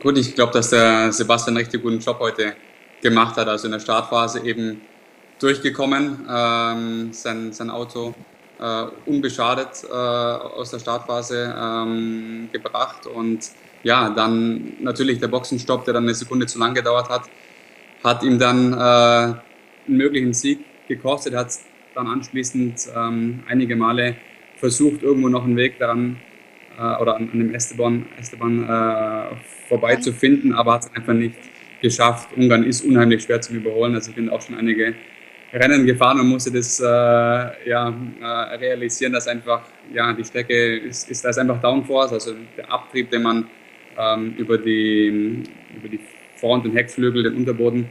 [0.00, 2.54] Gut, ich glaube, dass der Sebastian einen richtig guten Job heute
[3.00, 3.48] gemacht hat.
[3.48, 4.82] Also in der Startphase eben
[5.38, 8.14] durchgekommen, ähm, sein, sein Auto
[8.60, 13.50] äh, unbeschadet äh, aus der Startphase ähm, gebracht und
[13.82, 17.22] ja, dann natürlich der Boxenstopp, der dann eine Sekunde zu lang gedauert hat,
[18.04, 19.40] hat ihm dann äh, einen
[19.86, 21.32] möglichen Sieg gekostet.
[21.32, 21.52] Er hat
[21.94, 24.16] dann anschließend ähm, einige Male
[24.56, 26.18] versucht, irgendwo noch einen Weg daran
[26.78, 29.36] äh, oder an, an, dem Esteban, Esteban äh,
[29.68, 31.36] vorbeizufinden, aber hat es einfach nicht
[31.82, 32.30] geschafft.
[32.36, 33.94] Ungarn ist unheimlich schwer zu überholen.
[33.94, 34.94] Also ich bin auch schon einige
[35.52, 38.24] Rennen gefahren und musste das äh, ja, äh,
[38.56, 39.62] realisieren, dass einfach
[39.92, 43.46] ja, die Strecke ist, ist, da ist einfach Downforce, also der Abtrieb, den man
[43.96, 45.42] ähm, über, die,
[45.76, 46.00] über die
[46.36, 47.86] Front- und Heckflügel, den Unterboden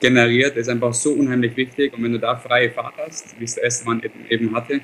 [0.00, 1.92] generiert, ist einfach so unheimlich wichtig.
[1.92, 4.80] Und wenn du da freie Fahrt hast, wie es der Esteban eben hatte,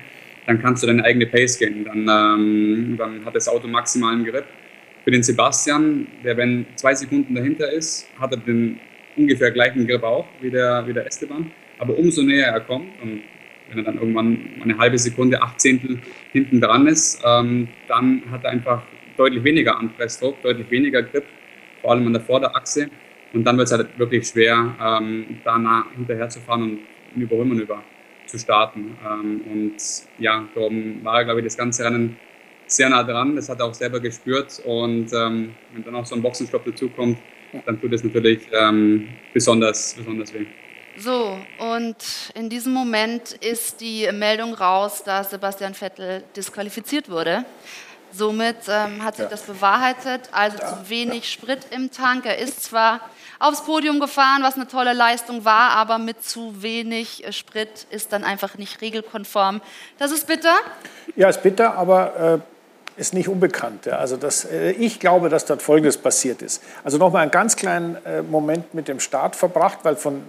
[0.47, 1.83] dann kannst du deine eigene Pace gehen.
[1.83, 4.45] Dann, ähm, dann hat das Auto maximalen Grip.
[5.03, 8.79] Für den Sebastian, der wenn zwei Sekunden dahinter ist, hat er den
[9.15, 11.51] ungefähr gleichen Grip auch wie der, wie der Esteban.
[11.79, 13.21] Aber umso näher er kommt und
[13.69, 15.99] wenn er dann irgendwann eine halbe Sekunde, acht Zehntel
[16.31, 18.83] hinten dran ist, ähm, dann hat er einfach
[19.17, 21.25] deutlich weniger Anpressdruck, deutlich weniger Grip,
[21.81, 22.89] vor allem an der Vorderachse.
[23.33, 26.79] Und dann wird es halt wirklich schwer, ähm, da nah hinterher zu fahren und
[27.15, 27.83] ein Überholmanöver
[28.27, 28.97] zu starten.
[29.05, 29.77] Ähm, und
[30.19, 32.17] ja, darum war er, glaube ich, das ganze Rennen
[32.67, 33.35] sehr nah dran.
[33.35, 34.61] Das hat er auch selber gespürt.
[34.65, 37.17] Und ähm, wenn dann auch so ein Boxenstopp dazukommt,
[37.65, 40.45] dann tut es natürlich ähm, besonders, besonders weh.
[40.97, 41.95] So, und
[42.33, 47.45] in diesem Moment ist die Meldung raus, dass Sebastian Vettel disqualifiziert wurde.
[48.11, 49.29] Somit ähm, hat sich ja.
[49.29, 50.67] das bewahrheitet, also ja.
[50.67, 52.25] zu wenig Sprit im Tank.
[52.25, 53.01] Er ist zwar
[53.39, 58.23] aufs Podium gefahren, was eine tolle Leistung war, aber mit zu wenig Sprit ist dann
[58.23, 59.61] einfach nicht regelkonform.
[59.97, 60.55] Das ist bitter?
[61.15, 62.41] Ja, ist bitter, aber
[62.97, 63.85] äh, ist nicht unbekannt.
[63.85, 63.97] Ja.
[63.97, 66.63] Also das, äh, ich glaube, dass dort Folgendes passiert ist.
[66.83, 70.23] Also noch mal einen ganz kleinen äh, Moment mit dem Start verbracht, weil von,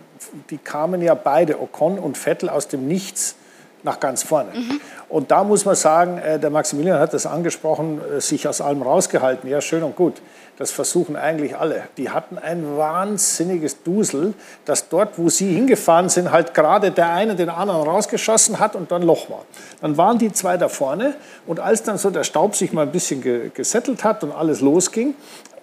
[0.51, 3.37] die kamen ja beide, Ocon und Vettel, aus dem Nichts
[3.83, 4.51] nach ganz vorne.
[4.55, 4.81] Mhm.
[5.09, 8.83] Und da muss man sagen, äh, der Maximilian hat das angesprochen, äh, sich aus allem
[8.83, 9.49] rausgehalten.
[9.49, 10.21] Ja, schön und gut.
[10.59, 11.85] Das versuchen eigentlich alle.
[11.97, 17.37] Die hatten ein wahnsinniges Dusel, dass dort, wo sie hingefahren sind, halt gerade der eine
[17.37, 19.45] den anderen rausgeschossen hat und dann Loch war.
[19.81, 21.15] Dann waren die zwei da vorne
[21.47, 23.23] und als dann so der Staub sich mal ein bisschen
[23.55, 25.15] gesettelt hat und alles losging,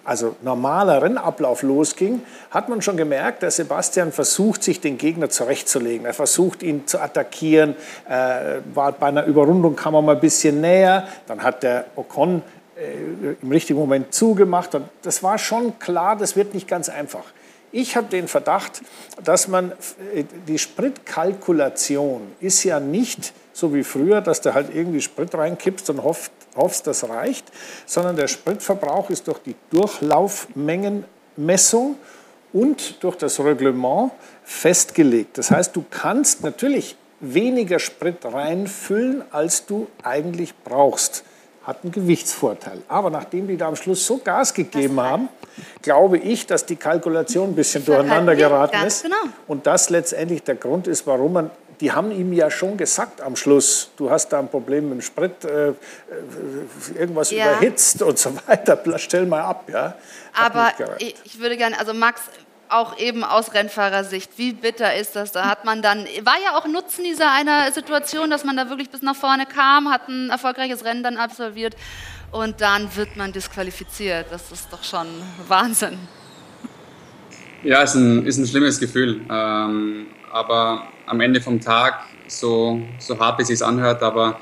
[0.06, 6.06] also normaler Rennablauf losging, hat man schon gemerkt, dass Sebastian versucht, sich den Gegner zurechtzulegen.
[6.06, 7.74] Er versucht, ihn zu attackieren.
[8.08, 11.08] Äh, war bei einer Überrundung kam er mal ein bisschen näher.
[11.26, 12.42] Dann hat der Ocon
[13.42, 14.74] im richtigen Moment zugemacht.
[14.74, 17.24] Und das war schon klar, das wird nicht ganz einfach.
[17.72, 18.82] Ich habe den Verdacht,
[19.22, 19.72] dass man
[20.14, 25.90] äh, die Spritkalkulation ist ja nicht so wie früher, dass du halt irgendwie Sprit reinkippst
[25.90, 27.46] und hofft, hoffst, das reicht,
[27.86, 31.96] sondern der Spritverbrauch ist durch die Durchlaufmengenmessung
[32.52, 34.12] und durch das Reglement
[34.44, 35.38] festgelegt.
[35.38, 41.24] Das heißt, du kannst natürlich weniger Sprit reinfüllen, als du eigentlich brauchst.
[41.66, 42.78] Hat einen Gewichtsvorteil.
[42.86, 45.28] Aber nachdem die da am Schluss so Gas gegeben haben,
[45.82, 49.02] glaube ich, dass die Kalkulation ein bisschen durcheinander geraten ist.
[49.02, 49.16] Genau.
[49.48, 51.50] Und das letztendlich der Grund ist, warum man
[51.80, 55.02] die haben ihm ja schon gesagt am Schluss, du hast da ein Problem mit dem
[55.02, 55.74] Sprit, äh, äh
[56.98, 57.52] irgendwas ja.
[57.52, 59.68] überhitzt und so weiter, stell mal ab.
[59.70, 59.94] Ja?
[60.34, 62.22] Aber ich würde gerne, also Max,
[62.70, 65.32] auch eben aus Rennfahrersicht, wie bitter ist das?
[65.32, 68.90] Da hat man dann, war ja auch Nutzen dieser einer Situation, dass man da wirklich
[68.90, 71.76] bis nach vorne kam, hat ein erfolgreiches Rennen dann absolviert
[72.32, 74.26] und dann wird man disqualifiziert.
[74.30, 75.06] Das ist doch schon
[75.48, 75.98] Wahnsinn.
[77.62, 79.20] Ja, ist ein, ist ein schlimmes Gefühl.
[79.30, 84.38] Ähm, aber am Ende vom Tag, so, so hart es sich anhört, aber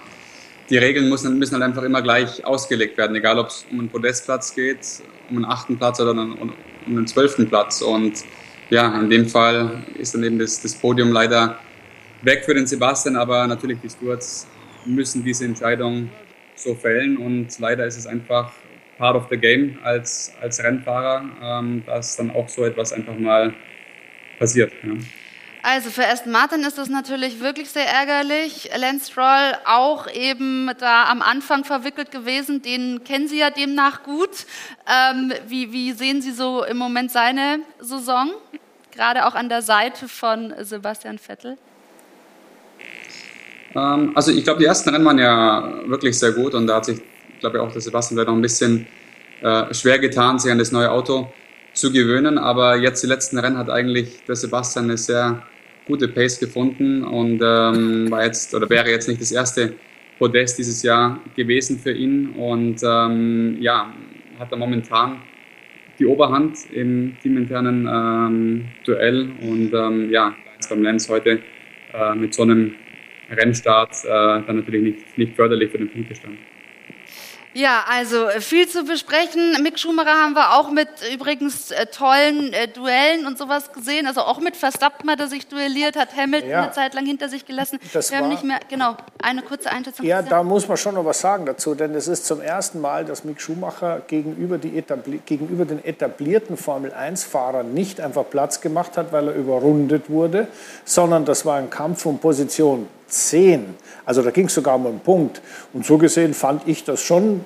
[0.71, 3.89] die Regeln müssen, müssen halt einfach immer gleich ausgelegt werden, egal ob es um einen
[3.89, 4.79] Podestplatz geht,
[5.31, 6.53] um einen achten Platz oder einen,
[6.87, 7.83] um einen zwölften Platz.
[7.83, 8.25] Und
[8.71, 11.59] ja, in dem Fall ist dann eben das, das Podium leider
[12.23, 14.47] weg für den Sebastian, aber natürlich die Stewards
[14.87, 16.11] müssen diese Entscheidung
[16.57, 18.53] so fällen und leider ist es einfach
[18.99, 23.53] part of the game als, als Rennfahrer, ähm, dass dann auch so etwas einfach mal
[24.39, 24.73] passiert.
[24.83, 24.93] Ja.
[25.67, 28.69] Also für Aston Martin ist das natürlich wirklich sehr ärgerlich.
[28.77, 32.61] Lance Stroll auch eben da am Anfang verwickelt gewesen.
[32.61, 34.29] Den kennen Sie ja demnach gut.
[34.87, 38.33] Ähm, wie, wie sehen Sie so im Moment seine Saison?
[38.95, 41.57] Gerade auch an der Seite von Sebastian Vettel?
[43.75, 46.85] Ähm, also ich glaube, die ersten Rennen waren ja wirklich sehr gut und da hat
[46.85, 47.01] sich,
[47.41, 48.87] glaube ich, auch der Sebastian noch ein bisschen
[49.41, 51.33] äh, schwer getan, sich an das neue Auto
[51.73, 52.37] zu gewöhnen.
[52.37, 55.43] Aber jetzt die letzten Rennen hat eigentlich der Sebastian eine sehr
[55.87, 59.75] gute Pace gefunden und ähm, war jetzt oder wäre jetzt nicht das erste
[60.19, 63.93] Podest dieses Jahr gewesen für ihn und ähm, ja,
[64.39, 65.23] hat er momentan
[65.99, 71.41] die Oberhand im teaminternen ähm, Duell und ähm, ja, jetzt beim Lenz heute
[71.93, 72.75] äh, mit so einem
[73.31, 76.37] Rennstart äh, dann natürlich nicht, nicht förderlich für den Punktestand.
[77.55, 79.63] Ja, also äh, viel zu besprechen.
[79.63, 84.09] Mick Schumacher haben wir auch mit übrigens äh, tollen äh, Duellen und sowas gesehen.
[84.09, 86.63] Also auch mit Verstappen hat er sich duelliert, hat Hamilton ja.
[86.65, 87.79] eine Zeit lang hinter sich gelassen.
[87.93, 90.05] Das wir haben nicht mehr, genau, eine kurze Einschätzung.
[90.05, 93.05] Ja, da muss man schon noch was sagen dazu, denn es ist zum ersten Mal,
[93.05, 99.35] dass Mick Schumacher gegenüber, gegenüber den etablierten Formel-1-Fahrern nicht einfach Platz gemacht hat, weil er
[99.35, 100.49] überrundet wurde,
[100.85, 103.75] sondern das war ein Kampf um Position 10.
[104.05, 105.41] Also da ging es sogar um einen Punkt.
[105.73, 107.45] Und so gesehen fand ich das schon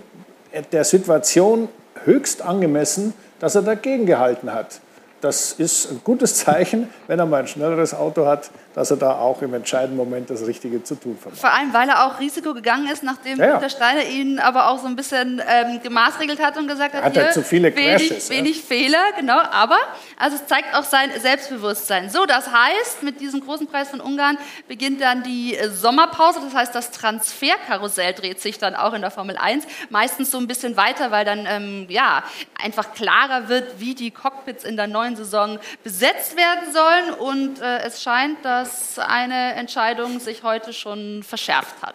[0.73, 1.69] der Situation
[2.05, 4.81] höchst angemessen, dass er dagegen gehalten hat
[5.21, 9.19] das ist ein gutes Zeichen, wenn er mal ein schnelleres Auto hat, dass er da
[9.19, 11.37] auch im entscheidenden Moment das Richtige zu tun vermag.
[11.37, 13.55] Vor allem, weil er auch Risiko gegangen ist, nachdem ja, ja.
[13.57, 17.17] Peter Steiner ihn aber auch so ein bisschen ähm, gemaßregelt hat und gesagt hat, hat
[17.17, 19.39] er zu viele Crashes, wenig, wenig Fehler, genau.
[19.51, 19.79] Aber
[20.17, 22.09] also es zeigt auch sein Selbstbewusstsein.
[22.09, 26.39] So, das heißt, mit diesem großen Preis von Ungarn beginnt dann die äh, Sommerpause.
[26.45, 30.47] Das heißt, das Transferkarussell dreht sich dann auch in der Formel 1 meistens so ein
[30.47, 32.23] bisschen weiter, weil dann ähm, ja
[32.63, 37.15] einfach klarer wird, wie die Cockpits in der neuen neuen Saison besetzt werden sollen.
[37.15, 41.95] Und äh, es scheint, dass eine Entscheidung sich heute schon verschärft hat.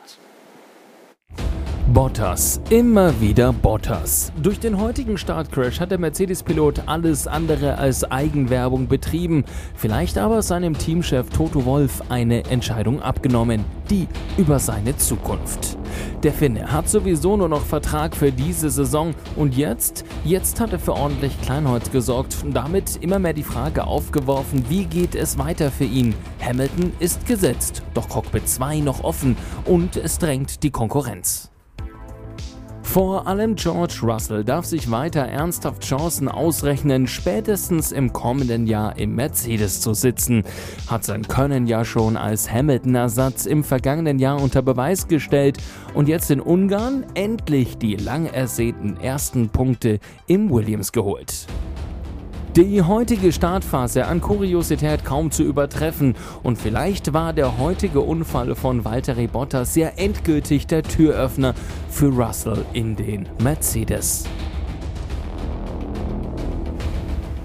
[1.94, 4.34] Bottas, immer wieder Bottas.
[4.42, 10.76] Durch den heutigen Startcrash hat der Mercedes-Pilot alles andere als Eigenwerbung betrieben, vielleicht aber seinem
[10.76, 15.78] Teamchef Toto Wolf eine Entscheidung abgenommen, die über seine Zukunft.
[16.24, 20.80] Der Finne hat sowieso nur noch Vertrag für diese Saison und jetzt, jetzt hat er
[20.80, 25.70] für ordentlich Kleinholz gesorgt und damit immer mehr die Frage aufgeworfen, wie geht es weiter
[25.70, 26.16] für ihn?
[26.44, 31.53] Hamilton ist gesetzt, doch Cockpit 2 noch offen und es drängt die Konkurrenz.
[32.94, 39.16] Vor allem George Russell darf sich weiter ernsthaft Chancen ausrechnen, spätestens im kommenden Jahr im
[39.16, 40.44] Mercedes zu sitzen.
[40.88, 45.58] Hat sein Können ja schon als Hamilton-Ersatz im vergangenen Jahr unter Beweis gestellt
[45.96, 51.48] und jetzt in Ungarn endlich die lang ersehnten ersten Punkte im Williams geholt.
[52.56, 56.14] Die heutige Startphase an Kuriosität kaum zu übertreffen
[56.44, 61.56] und vielleicht war der heutige Unfall von Valtteri Bottas sehr endgültig der Türöffner
[61.90, 64.26] für Russell in den Mercedes.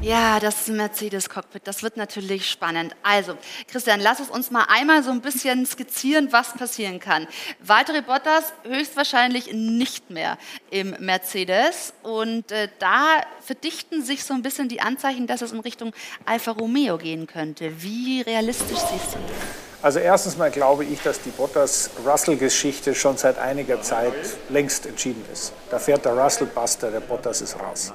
[0.08, 2.96] Ja, das Mercedes-Cockpit, das wird natürlich spannend.
[3.02, 3.36] Also,
[3.70, 7.28] Christian, lass es uns mal einmal so ein bisschen skizzieren, was passieren kann.
[7.60, 10.38] Weitere Bottas höchstwahrscheinlich nicht mehr
[10.70, 11.92] im Mercedes.
[12.02, 15.92] Und äh, da verdichten sich so ein bisschen die Anzeichen, dass es in Richtung
[16.24, 17.82] Alfa Romeo gehen könnte.
[17.82, 19.67] Wie realistisch siehst du das?
[19.80, 24.12] Also erstens mal glaube ich, dass die Bottas-Russell-Geschichte schon seit einiger Zeit
[24.48, 25.52] längst entschieden ist.
[25.70, 27.92] Da fährt der Russell-Buster, der Bottas ist raus.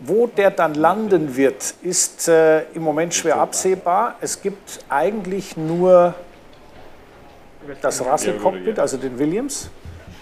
[0.00, 4.16] Wo der dann landen wird, ist äh, im Moment schwer absehbar.
[4.20, 6.14] Es gibt eigentlich nur
[7.80, 9.70] das Russell-Cockpit, also den Williams,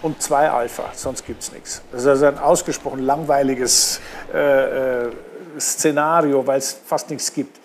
[0.03, 1.81] und zwei Alpha, sonst gibt es nichts.
[1.91, 3.99] Das ist also ein ausgesprochen langweiliges
[4.33, 5.11] äh, äh,
[5.57, 7.62] Szenario, weil es fast nichts gibt.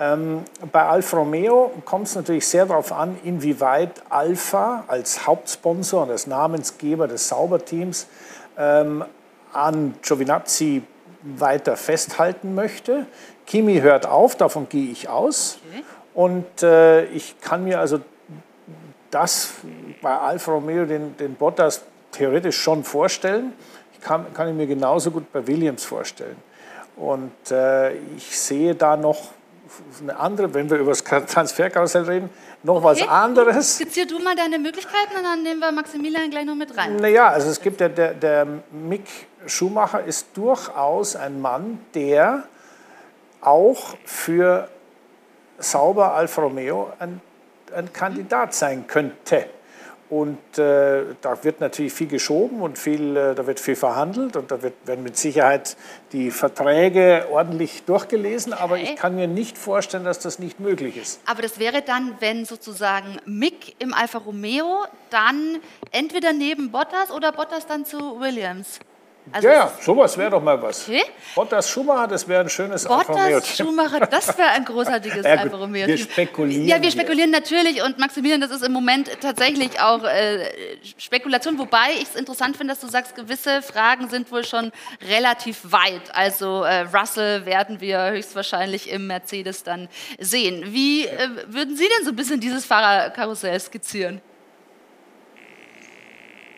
[0.00, 6.10] Ähm, bei Alfa Romeo kommt es natürlich sehr darauf an, inwieweit Alfa als Hauptsponsor und
[6.10, 8.06] als Namensgeber des Sauberteams
[8.56, 9.04] ähm,
[9.52, 10.82] an Giovinazzi
[11.22, 13.06] weiter festhalten möchte.
[13.46, 15.58] Kimi hört auf, davon gehe ich aus.
[15.68, 15.84] Okay.
[16.14, 18.00] Und äh, ich kann mir also
[19.10, 19.52] das
[20.00, 21.82] bei Alfa Romeo, den, den Bottas,
[22.12, 23.52] theoretisch schon vorstellen.
[23.92, 26.36] Ich kann, kann ich mir genauso gut bei Williams vorstellen.
[26.96, 29.28] Und äh, ich sehe da noch
[30.00, 32.30] eine andere, wenn wir über das Transferkarussell reden,
[32.62, 33.08] noch was okay.
[33.08, 33.76] anderes.
[33.76, 36.96] Skizzier du mal deine Möglichkeiten und dann nehmen wir Maximilian gleich noch mit rein.
[36.96, 39.06] Naja, also es gibt ja, der, der Mick
[39.46, 42.44] Schumacher ist durchaus ein Mann, der
[43.40, 44.68] auch für
[45.58, 47.20] Sauber Alfa Romeo ein,
[47.74, 49.46] ein Kandidat sein könnte.
[50.10, 54.50] Und äh, da wird natürlich viel geschoben und viel, äh, da wird viel verhandelt und
[54.50, 55.76] da wird, werden mit Sicherheit
[56.10, 58.52] die Verträge ordentlich durchgelesen.
[58.52, 58.62] Okay.
[58.62, 61.20] Aber ich kann mir nicht vorstellen, dass das nicht möglich ist.
[61.26, 65.58] Aber das wäre dann, wenn sozusagen Mick im Alfa Romeo dann
[65.92, 68.80] entweder neben Bottas oder Bottas dann zu Williams.
[69.32, 70.88] Also ja, sowas wäre doch mal was.
[70.88, 71.04] Okay.
[71.34, 73.40] Bottas Schumacher, das wäre ein schönes Bottas Alfa Romeo.
[73.40, 75.86] Schumacher, das wäre ein großartiges ja, Alfa Romeo.
[75.86, 76.66] Wir spekulieren.
[76.66, 77.40] Ja, wir spekulieren hier.
[77.40, 80.50] natürlich und Maximilian, das ist im Moment tatsächlich auch äh,
[80.98, 84.72] Spekulation, wobei ich es interessant finde, dass du sagst, gewisse Fragen sind wohl schon
[85.08, 86.12] relativ weit.
[86.12, 90.64] Also äh, Russell werden wir höchstwahrscheinlich im Mercedes dann sehen.
[90.66, 94.20] Wie äh, würden Sie denn so ein bisschen dieses Fahrerkarussell skizzieren?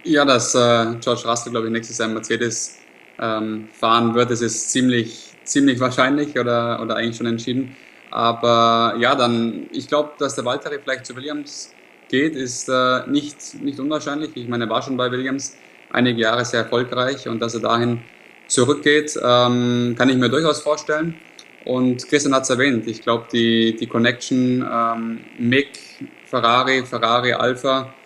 [0.05, 2.89] Ja, dass äh, George Russell, glaube ich, nächstes Jahr Mercedes
[3.21, 7.77] ähm, fahren wird, das ist ziemlich, ziemlich wahrscheinlich oder, oder eigentlich schon entschieden.
[8.11, 13.55] Aber ja, dann, ich glaube, dass der Valtteri vielleicht zu Williams geht, ist äh, nicht,
[13.55, 14.37] nicht unwahrscheinlich.
[14.37, 18.11] Ich meine, er war schon bei Williams einige Jahre sehr erfolgreich und dass er dahin
[18.47, 21.23] zurückgeht, ähm, kann ich mir durchaus vorstellen.
[21.61, 25.79] Und Christian hat es erwähnt, ich glaube, die, die Connection ähm, Mick,
[26.25, 28.02] Ferrari, Ferrari, Alpha,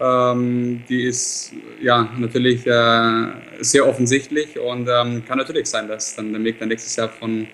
[0.00, 3.26] ähm, die ist ja natürlich äh,
[3.60, 7.46] sehr offensichtlich und ähm, kann natürlich sein, dass dann der Weg dann nächstes Jahr von,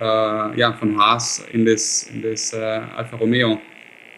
[0.00, 2.56] äh, ja, von Haas in das, in das äh,
[2.96, 3.60] Alfa Romeo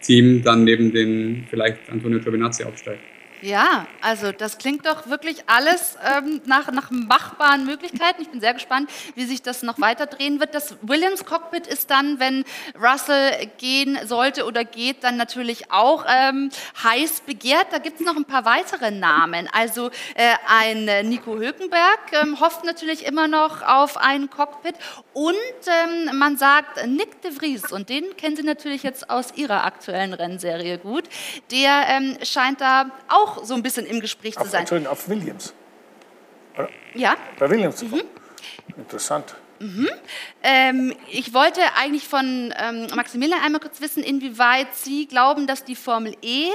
[0.01, 3.01] Team dann neben den vielleicht Antonio Giovinazzi aufsteigt.
[3.41, 8.21] Ja, also das klingt doch wirklich alles ähm, nach, nach machbaren Möglichkeiten.
[8.21, 10.53] Ich bin sehr gespannt, wie sich das noch weiter drehen wird.
[10.53, 12.43] Das Williams Cockpit ist dann, wenn
[12.77, 16.49] Russell gehen sollte oder geht, dann natürlich auch ähm,
[16.83, 17.67] heiß begehrt.
[17.71, 19.47] Da gibt es noch ein paar weitere Namen.
[19.53, 24.75] Also äh, ein Nico Hülkenberg ähm, hofft natürlich immer noch auf ein Cockpit
[25.13, 25.35] und
[25.67, 30.13] ähm, man sagt Nick de Vries und den kennen Sie natürlich jetzt aus Ihrer aktuellen
[30.13, 31.05] Rennserie gut.
[31.51, 34.61] Der ähm, scheint da auch auch so ein bisschen im Gespräch auf, zu sein.
[34.61, 35.53] Entschuldigung, auf Williams.
[36.55, 36.69] Oder?
[36.93, 37.15] Ja.
[37.37, 38.01] Bei Williams zu mhm.
[38.77, 39.35] Interessant.
[39.59, 39.89] Mhm.
[40.41, 45.75] Ähm, ich wollte eigentlich von ähm, Maximilian einmal kurz wissen, inwieweit Sie glauben, dass die
[45.75, 46.47] Formel E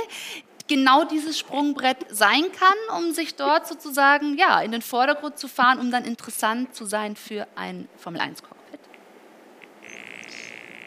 [0.68, 5.78] genau dieses Sprungbrett sein kann, um sich dort sozusagen ja, in den Vordergrund zu fahren,
[5.78, 8.80] um dann interessant zu sein für ein Formel-1-Cockpit?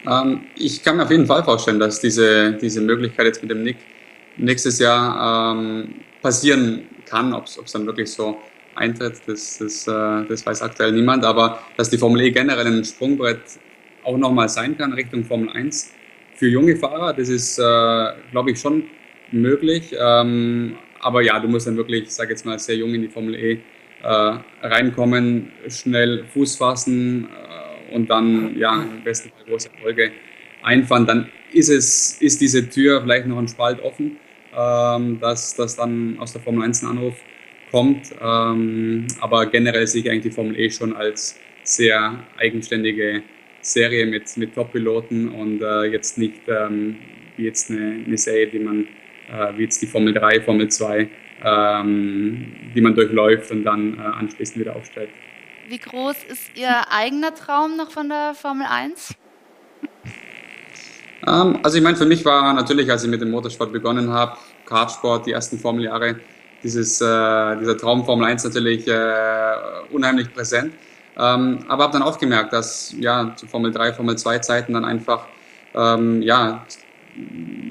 [0.08, 3.62] Ähm, ich kann mir auf jeden Fall vorstellen, dass diese, diese Möglichkeit jetzt mit dem
[3.62, 3.78] Nick
[4.38, 7.34] nächstes Jahr ähm, passieren kann.
[7.34, 8.38] Ob es dann wirklich so
[8.76, 11.26] eintritt, das, das, äh, das weiß aktuell niemand.
[11.26, 13.42] Aber dass die Formel E generell ein Sprungbrett
[14.04, 15.94] auch nochmal sein kann Richtung Formel 1
[16.36, 17.62] für junge Fahrer, das ist, äh,
[18.32, 18.84] glaube ich, schon
[19.32, 19.94] möglich.
[20.00, 23.08] Ähm, aber ja, du musst dann wirklich, ich sage jetzt mal, sehr jung in die
[23.08, 23.60] Formel E
[24.04, 30.12] äh, reinkommen, schnell Fuß fassen äh, und dann ja im besten Fall große Erfolge
[30.64, 31.06] einfahren.
[31.06, 34.18] Dann ist es, ist diese Tür vielleicht noch ein Spalt offen,
[34.58, 37.16] ähm, dass, dass dann aus der Formel 1 ein Anruf
[37.72, 38.14] kommt.
[38.20, 43.24] Ähm, aber generell sehe ich eigentlich die Formel E schon als sehr eigenständige
[43.62, 46.98] Serie mit, mit Top-Piloten und äh, jetzt nicht ähm,
[47.36, 48.88] wie jetzt eine, eine Serie, die man
[49.30, 51.10] äh, wie jetzt die Formel 3, Formel 2,
[51.44, 55.10] ähm, die man durchläuft und dann äh, anschließend wieder aufstellt.
[55.68, 59.16] Wie groß ist Ihr eigener Traum noch von der Formel 1?
[61.26, 64.38] Ähm, also ich meine, für mich war natürlich, als ich mit dem Motorsport begonnen habe,
[64.66, 66.18] Kartsport, die ersten Formeljahre,
[66.64, 69.54] dieses, äh, dieser Traum Formel 1 natürlich äh,
[69.92, 70.74] unheimlich präsent.
[71.18, 74.86] Ähm, aber habe dann auch gemerkt, dass ja zu Formel 3, Formel 2 Zeiten dann
[74.86, 75.26] einfach
[75.74, 76.66] ähm, ja,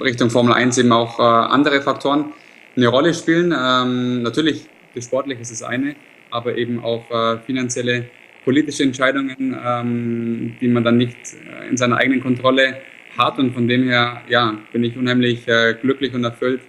[0.01, 2.33] Richtung Formel 1 eben auch äh, andere Faktoren
[2.75, 3.53] eine Rolle spielen.
[3.57, 4.67] Ähm, natürlich,
[4.99, 5.95] Sportliche ist das eine,
[6.31, 8.09] aber eben auch äh, finanzielle,
[8.43, 12.77] politische Entscheidungen, ähm, die man dann nicht äh, in seiner eigenen Kontrolle
[13.17, 13.39] hat.
[13.39, 16.61] Und von dem her ja, bin ich unheimlich äh, glücklich und erfüllt,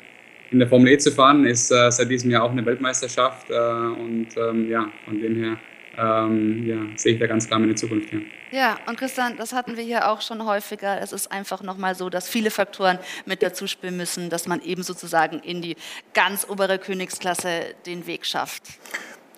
[0.51, 1.45] in der Formel E zu fahren.
[1.45, 3.51] Ist äh, seit diesem Jahr auch eine Weltmeisterschaft.
[3.51, 5.59] Äh, und ähm, ja, von dem her
[5.99, 8.13] ähm, ja, sehe ich da ganz klar meine Zukunft.
[8.13, 8.21] Ja.
[8.53, 11.01] ja, und Christian, das hatten wir hier auch schon häufiger.
[11.01, 14.83] Es ist einfach nochmal so, dass viele Faktoren mit dazu spielen müssen, dass man eben
[14.83, 15.77] sozusagen in die
[16.15, 18.63] ganz obere Königsklasse den Weg schafft.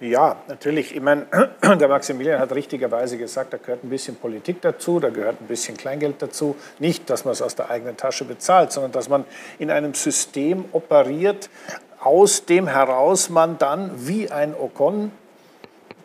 [0.01, 0.97] Ja, natürlich.
[0.97, 1.27] Ich meine,
[1.63, 5.77] der Maximilian hat richtigerweise gesagt, da gehört ein bisschen Politik dazu, da gehört ein bisschen
[5.77, 6.57] Kleingeld dazu.
[6.79, 9.27] Nicht, dass man es aus der eigenen Tasche bezahlt, sondern dass man
[9.59, 11.51] in einem System operiert,
[11.99, 15.13] aus dem heraus man dann wie ein Ocon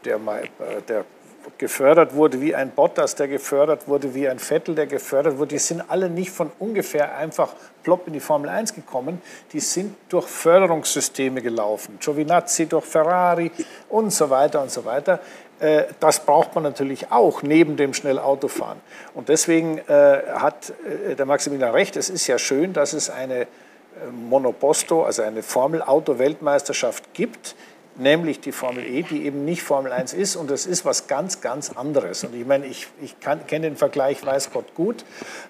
[0.03, 1.05] der, äh, der
[1.57, 5.59] gefördert wurde wie ein Bottas, der gefördert wurde wie ein Vettel, der gefördert wurde, die
[5.59, 9.21] sind alle nicht von ungefähr einfach plopp in die Formel 1 gekommen,
[9.53, 11.97] die sind durch Förderungssysteme gelaufen.
[11.99, 13.51] Giovinazzi durch Ferrari
[13.89, 15.19] und so weiter und so weiter.
[15.59, 18.79] Äh, das braucht man natürlich auch neben dem Schnellautofahren.
[19.13, 20.73] Und deswegen äh, hat
[21.17, 23.47] der Maximilian recht, es ist ja schön, dass es eine
[24.11, 27.55] Monoposto, also eine Formel-Auto-Weltmeisterschaft gibt,
[27.97, 31.41] nämlich die Formel E, die eben nicht Formel 1 ist und das ist was ganz,
[31.41, 32.23] ganz anderes.
[32.23, 35.05] Und ich meine, ich, ich kenne den Vergleich, weiß Gott gut.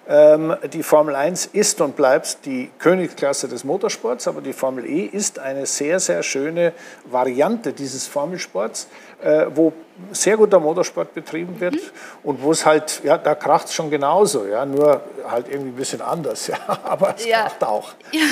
[0.08, 5.04] Ähm, die Formel 1 ist und bleibt die Königsklasse des Motorsports, aber die Formel E
[5.04, 6.72] ist eine sehr, sehr schöne
[7.04, 8.88] Variante dieses Formelsports,
[9.22, 9.72] äh, wo
[10.12, 11.80] sehr guter Motorsport betrieben wird mhm.
[12.22, 15.76] und wo es halt, ja, da kracht es schon genauso, ja, nur halt irgendwie ein
[15.76, 17.42] bisschen anders, ja, aber es ja.
[17.42, 17.92] kracht auch.
[18.12, 18.22] Ja.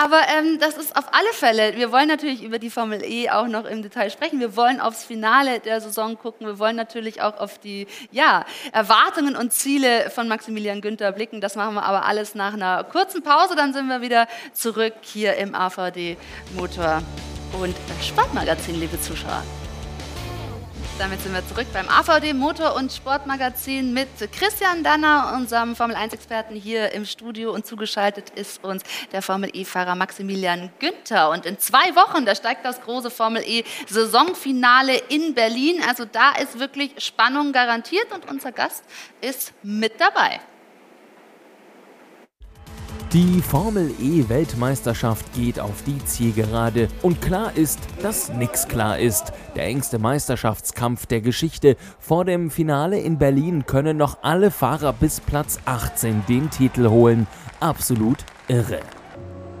[0.00, 3.46] Aber ähm, das ist auf alle Fälle, wir wollen natürlich über die Formel E auch
[3.46, 7.38] noch im Detail sprechen, wir wollen aufs Finale der Saison gucken, wir wollen natürlich auch
[7.38, 12.34] auf die ja, Erwartungen und Ziele von Maximilian Günther blicken, das machen wir aber alles
[12.34, 16.16] nach einer kurzen Pause, dann sind wir wieder zurück hier im AVD
[16.56, 17.02] Motor
[17.60, 19.42] und Sportmagazin, liebe Zuschauer.
[20.98, 26.90] Damit sind wir zurück beim AVD Motor- und Sportmagazin mit Christian Danner, unserem Formel-1-Experten hier
[26.90, 27.52] im Studio.
[27.54, 28.82] Und zugeschaltet ist uns
[29.12, 31.30] der Formel-E-Fahrer Maximilian Günther.
[31.30, 35.80] Und in zwei Wochen, da steigt das große Formel-E-Saisonfinale in Berlin.
[35.88, 38.82] Also da ist wirklich Spannung garantiert und unser Gast
[39.20, 40.40] ist mit dabei.
[43.14, 49.32] Die Formel E Weltmeisterschaft geht auf die Zielgerade und klar ist, dass nichts klar ist.
[49.56, 51.78] Der engste Meisterschaftskampf der Geschichte.
[51.98, 57.26] Vor dem Finale in Berlin können noch alle Fahrer bis Platz 18 den Titel holen.
[57.60, 58.80] Absolut irre.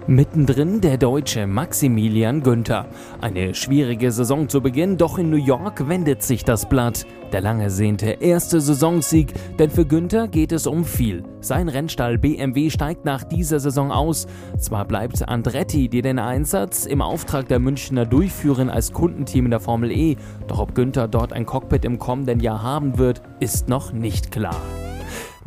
[0.08, 2.86] Mittendrin der Deutsche Maximilian Günther.
[3.20, 7.04] Eine schwierige Saison zu Beginn, doch in New York wendet sich das Blatt.
[7.30, 11.24] Der lange ersehnte erste Saisonsieg, denn für Günther geht es um viel.
[11.42, 14.26] Sein Rennstall BMW steigt nach dieser Saison aus.
[14.58, 19.60] Zwar bleibt Andretti, die den Einsatz im Auftrag der Münchner durchführen als Kundenteam in der
[19.60, 23.92] Formel E, doch ob Günther dort ein Cockpit im kommenden Jahr haben wird, ist noch
[23.92, 24.56] nicht klar.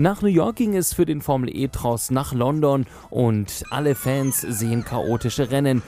[0.01, 4.83] Nach New York ging es für den Formel E-Tross nach London und alle Fans sehen
[4.83, 5.83] chaotische Rennen.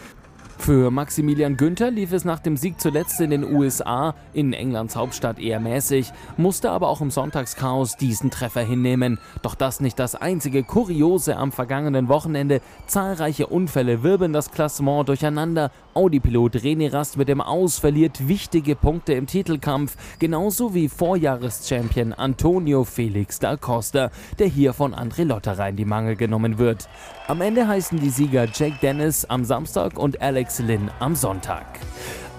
[0.58, 5.38] Für Maximilian Günther lief es nach dem Sieg zuletzt in den USA, in Englands Hauptstadt
[5.38, 9.20] eher mäßig, musste aber auch im Sonntagschaos diesen Treffer hinnehmen.
[9.42, 12.62] Doch das nicht das einzige Kuriose am vergangenen Wochenende.
[12.88, 15.70] Zahlreiche Unfälle wirbeln das Klassement durcheinander.
[15.96, 22.86] Audi-Pilot René Rast mit dem Aus verliert wichtige Punkte im Titelkampf, genauso wie Vorjahreschampion Antonio
[22.86, 26.88] Felix da Costa, der hier von André Lotterer in die Mangel genommen wird.
[27.28, 31.66] Am Ende heißen die Sieger Jake Dennis am Samstag und Alex Lynn am Sonntag.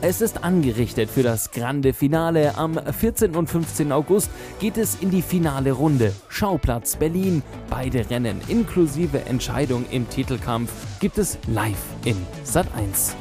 [0.01, 2.57] Es ist angerichtet für das Grande Finale.
[2.57, 3.35] Am 14.
[3.35, 3.91] und 15.
[3.91, 4.31] August
[4.61, 6.15] geht es in die finale Runde.
[6.29, 7.43] Schauplatz Berlin.
[7.71, 13.17] Beide Rennen inklusive Entscheidung im Titelkampf gibt es live in Sat 1.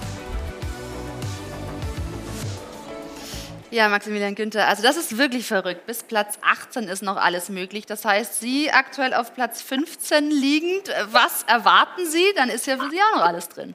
[3.71, 5.87] Ja, Maximilian Günther, also das ist wirklich verrückt.
[5.87, 7.87] Bis Platz 18 ist noch alles möglich.
[7.87, 10.89] Das heißt, Sie aktuell auf Platz 15 liegend.
[11.11, 12.25] Was erwarten Sie?
[12.35, 13.73] Dann ist ja für Sie auch noch alles drin.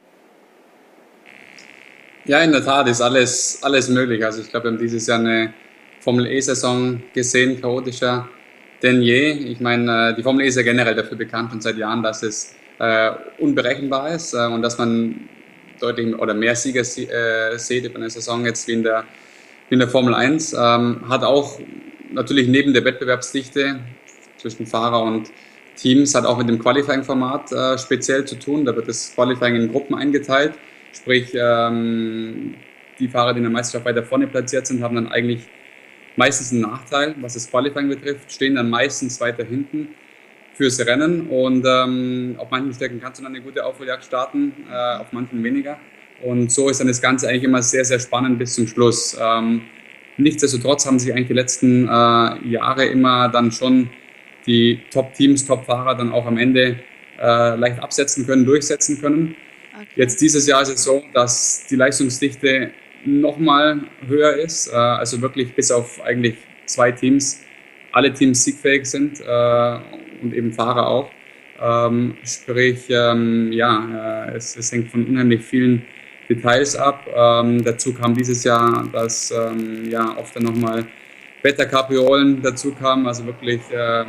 [2.28, 4.22] Ja, in der Tat ist alles, alles möglich.
[4.22, 5.54] Also ich glaube, wir haben dieses Jahr eine
[6.00, 8.28] Formel E-Saison gesehen, chaotischer
[8.82, 9.30] denn je.
[9.30, 12.22] Ich meine, äh, die Formel E ist ja generell dafür bekannt und seit Jahren, dass
[12.22, 15.26] es äh, unberechenbar ist äh, und dass man
[15.80, 19.04] deutlich oder mehr Sieger äh, sieht über eine Saison jetzt wie in der
[19.70, 20.52] in der Formel 1.
[20.52, 21.58] Ähm, hat auch
[22.12, 23.80] natürlich neben der Wettbewerbsdichte
[24.36, 25.30] zwischen Fahrer und
[25.76, 28.66] Teams, hat auch mit dem Qualifying-Format äh, speziell zu tun.
[28.66, 30.52] Da wird das Qualifying in Gruppen eingeteilt.
[30.92, 32.54] Sprich, ähm,
[32.98, 35.42] die Fahrer, die in der Meisterschaft weiter vorne platziert sind, haben dann eigentlich
[36.16, 39.88] meistens einen Nachteil, was das Qualifying betrifft, stehen dann meistens weiter hinten
[40.54, 41.28] fürs Rennen.
[41.28, 45.42] Und ähm, auf manchen Strecken kannst du dann eine gute Aufholjagd starten, äh, auf manchen
[45.42, 45.78] weniger.
[46.22, 49.16] Und so ist dann das Ganze eigentlich immer sehr, sehr spannend bis zum Schluss.
[49.20, 49.62] Ähm,
[50.16, 53.90] nichtsdestotrotz haben sich eigentlich die letzten äh, Jahre immer dann schon
[54.46, 56.80] die Top-Teams, Top-Fahrer dann auch am Ende
[57.20, 59.36] äh, leicht absetzen können, durchsetzen können.
[59.96, 62.72] Jetzt dieses Jahr ist es so, dass die Leistungsdichte
[63.04, 67.44] nochmal höher ist, äh, also wirklich bis auf eigentlich zwei Teams,
[67.92, 69.78] alle Teams siegfähig sind äh,
[70.22, 71.10] und eben Fahrer auch.
[71.60, 75.84] Ähm, sprich, ähm, ja, äh, es, es hängt von unheimlich vielen
[76.28, 77.06] Details ab.
[77.14, 79.32] Ähm, dazu kam dieses Jahr, dass
[79.88, 80.84] ja, oft dann nochmal
[81.42, 84.04] Wetterkapriolen dazu kamen, also wirklich ja,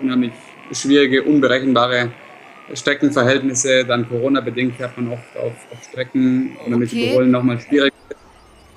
[0.00, 0.32] unheimlich
[0.72, 2.12] schwierige, unberechenbare
[2.72, 3.84] Streckenverhältnisse.
[3.84, 7.08] Dann Corona-bedingt fährt man oft auf, auf Strecken oder mit okay.
[7.10, 7.92] Überholen nochmal schwierig.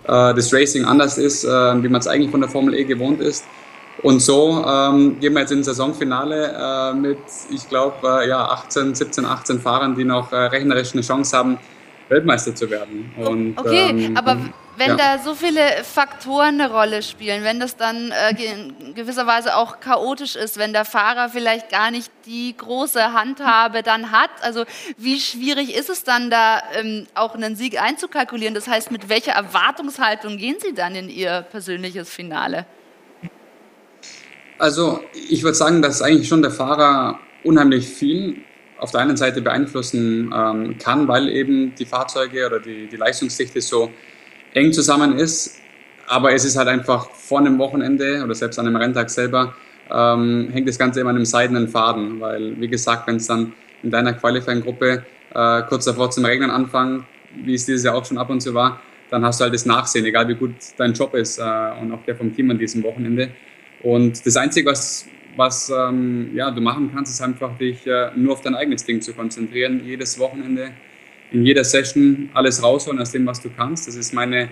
[0.05, 3.21] Äh, das Racing anders ist, äh, wie man es eigentlich von der Formel E gewohnt
[3.21, 3.45] ist.
[4.03, 7.19] Und so ähm, gehen wir jetzt ins Saisonfinale äh, mit,
[7.51, 11.59] ich glaube, äh, ja, 18, 17, 18 Fahrern, die noch äh, rechnerisch eine Chance haben,
[12.11, 13.11] Weltmeister zu werden.
[13.15, 14.37] Und, okay, ähm, aber
[14.75, 14.95] wenn ja.
[14.95, 19.79] da so viele Faktoren eine Rolle spielen, wenn das dann äh, in gewisser Weise auch
[19.79, 24.65] chaotisch ist, wenn der Fahrer vielleicht gar nicht die große Handhabe dann hat, also
[24.97, 28.53] wie schwierig ist es dann da ähm, auch einen Sieg einzukalkulieren?
[28.53, 32.65] Das heißt, mit welcher Erwartungshaltung gehen Sie dann in Ihr persönliches Finale?
[34.59, 34.99] Also
[35.29, 38.43] ich würde sagen, dass eigentlich schon der Fahrer unheimlich viel
[38.81, 43.61] auf der einen Seite beeinflussen ähm, kann, weil eben die Fahrzeuge oder die, die Leistungsdichte
[43.61, 43.91] so
[44.53, 45.59] eng zusammen ist.
[46.07, 49.53] Aber es ist halt einfach vor einem Wochenende oder selbst an einem Renntag selber
[49.91, 53.53] ähm, hängt das Ganze immer an einem seidenen Faden, weil wie gesagt, wenn es dann
[53.83, 57.05] in deiner Qualifying-Gruppe äh, kurz davor zum Regnen anfangen,
[57.43, 59.65] wie es dieses Jahr auch schon ab und zu war, dann hast du halt das
[59.65, 61.43] Nachsehen, egal wie gut dein Job ist äh,
[61.79, 63.29] und auch der vom Team an diesem Wochenende.
[63.83, 65.05] Und das Einzige, was
[65.35, 69.01] was ähm, ja, du machen kannst, ist einfach dich äh, nur auf dein eigenes Ding
[69.01, 69.81] zu konzentrieren.
[69.85, 70.71] Jedes Wochenende,
[71.31, 73.87] in jeder Session alles rausholen aus dem, was du kannst.
[73.87, 74.49] Das ist meine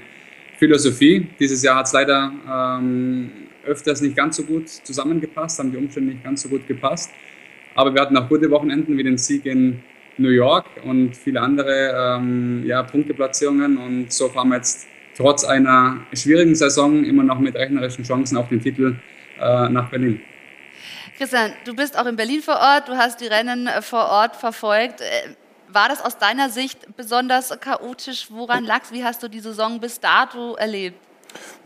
[0.57, 1.27] Philosophie.
[1.39, 3.31] Dieses Jahr hat es leider ähm,
[3.65, 7.11] öfters nicht ganz so gut zusammengepasst, haben die Umstände nicht ganz so gut gepasst.
[7.75, 9.81] Aber wir hatten auch gute Wochenenden wie den Sieg in
[10.17, 13.77] New York und viele andere ähm, ja, Punkteplatzierungen.
[13.77, 18.49] Und so fahren wir jetzt trotz einer schwierigen Saison immer noch mit rechnerischen Chancen auf
[18.49, 18.95] den Titel
[19.39, 20.21] äh, nach Berlin.
[21.17, 24.35] Christian, du bist auch in Berlin vor Ort, du hast die Rennen äh, vor Ort
[24.35, 25.01] verfolgt.
[25.01, 25.35] Äh,
[25.67, 28.27] war das aus deiner Sicht besonders chaotisch?
[28.29, 28.91] Woran lag es?
[28.91, 30.99] Wie hast du die Saison bis dato erlebt?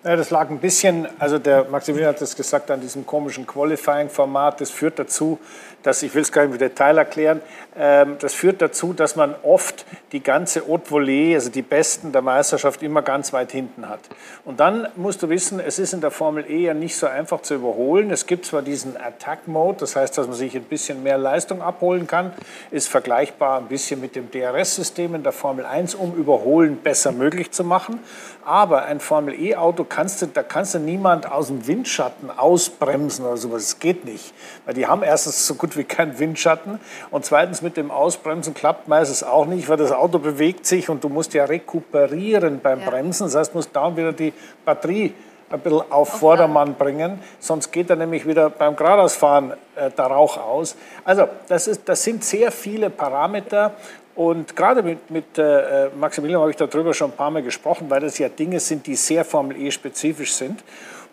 [0.06, 4.60] Ja, das lag ein bisschen, also der Maximilian hat es gesagt, an diesem komischen Qualifying-Format.
[4.60, 5.40] Das führt dazu,
[5.82, 7.42] dass, ich will es gar nicht im Detail erklären,
[7.78, 12.22] ähm, das führt dazu, dass man oft die ganze Haute Volée, also die Besten der
[12.22, 14.00] Meisterschaft, immer ganz weit hinten hat.
[14.46, 17.42] Und dann musst du wissen, es ist in der Formel E ja nicht so einfach
[17.42, 18.12] zu überholen.
[18.12, 22.08] Es gibt zwar diesen Attack-Mode, das heißt, dass man sich ein bisschen mehr Leistung abholen
[22.08, 22.34] kann,
[22.72, 27.52] ist vergleichbar ein bisschen mit dem DRS-System in der Formel 1, um Überholen besser möglich
[27.52, 28.00] zu machen.
[28.46, 33.38] Aber ein Formel E-Auto kannst du, da kannst du niemand aus dem Windschatten ausbremsen oder
[33.38, 33.64] sowas.
[33.64, 34.34] Das geht nicht.
[34.66, 36.80] Weil die haben erstens so gut wie keinen Windschatten
[37.12, 41.04] und zweitens mit dem Ausbremsen klappt meistens auch nicht, weil das Auto bewegt sich und
[41.04, 42.90] du musst ja rekuperieren beim ja.
[42.90, 43.28] Bremsen.
[43.28, 44.34] Das heißt, du musst da wieder die
[44.66, 45.14] Batterie
[45.52, 50.38] ein bisschen auf Vordermann bringen, sonst geht er nämlich wieder beim Geradeausfahren äh, der Rauch
[50.38, 50.76] aus.
[51.06, 53.74] Also das, ist, das sind sehr viele Parameter
[54.16, 58.02] und gerade mit, mit äh, Maximilian habe ich darüber schon ein paar Mal gesprochen, weil
[58.02, 60.64] das ja Dinge sind, die sehr Formel E-spezifisch sind.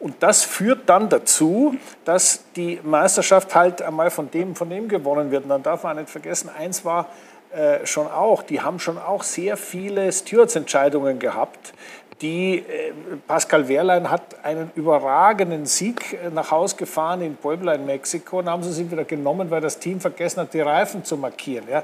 [0.01, 1.75] Und das führt dann dazu,
[2.05, 5.45] dass die Meisterschaft halt einmal von dem, von dem gewonnen wird.
[5.45, 7.09] Und dann darf man nicht vergessen, eins war
[7.53, 11.75] äh, schon auch, die haben schon auch sehr viele Stewards-Entscheidungen gehabt,
[12.23, 12.93] die äh,
[13.27, 18.49] Pascal Wehrlein hat einen überragenden Sieg äh, nach Hause gefahren in Puebla in Mexiko und
[18.49, 21.67] haben sie ihn wieder genommen, weil das Team vergessen hat, die Reifen zu markieren.
[21.71, 21.83] Ja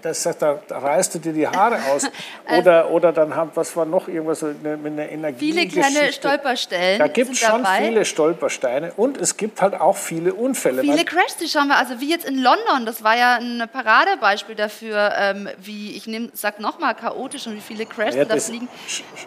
[0.00, 2.06] das, da, da reißt du dir die Haare aus.
[2.58, 5.52] Oder, oder dann haben, was war noch irgendwas mit einer Energie.
[5.52, 6.98] Viele kleine Stolperstellen.
[6.98, 7.86] Da gibt es schon dabei.
[7.86, 10.82] viele Stolpersteine und es gibt halt auch viele Unfälle.
[10.82, 14.54] Viele Crashs, die schauen wir, also wie jetzt in London, das war ja ein Paradebeispiel
[14.54, 18.68] dafür, ähm, wie, ich nehm, sag nochmal, chaotisch und wie viele Crashs ja, das, fliegen.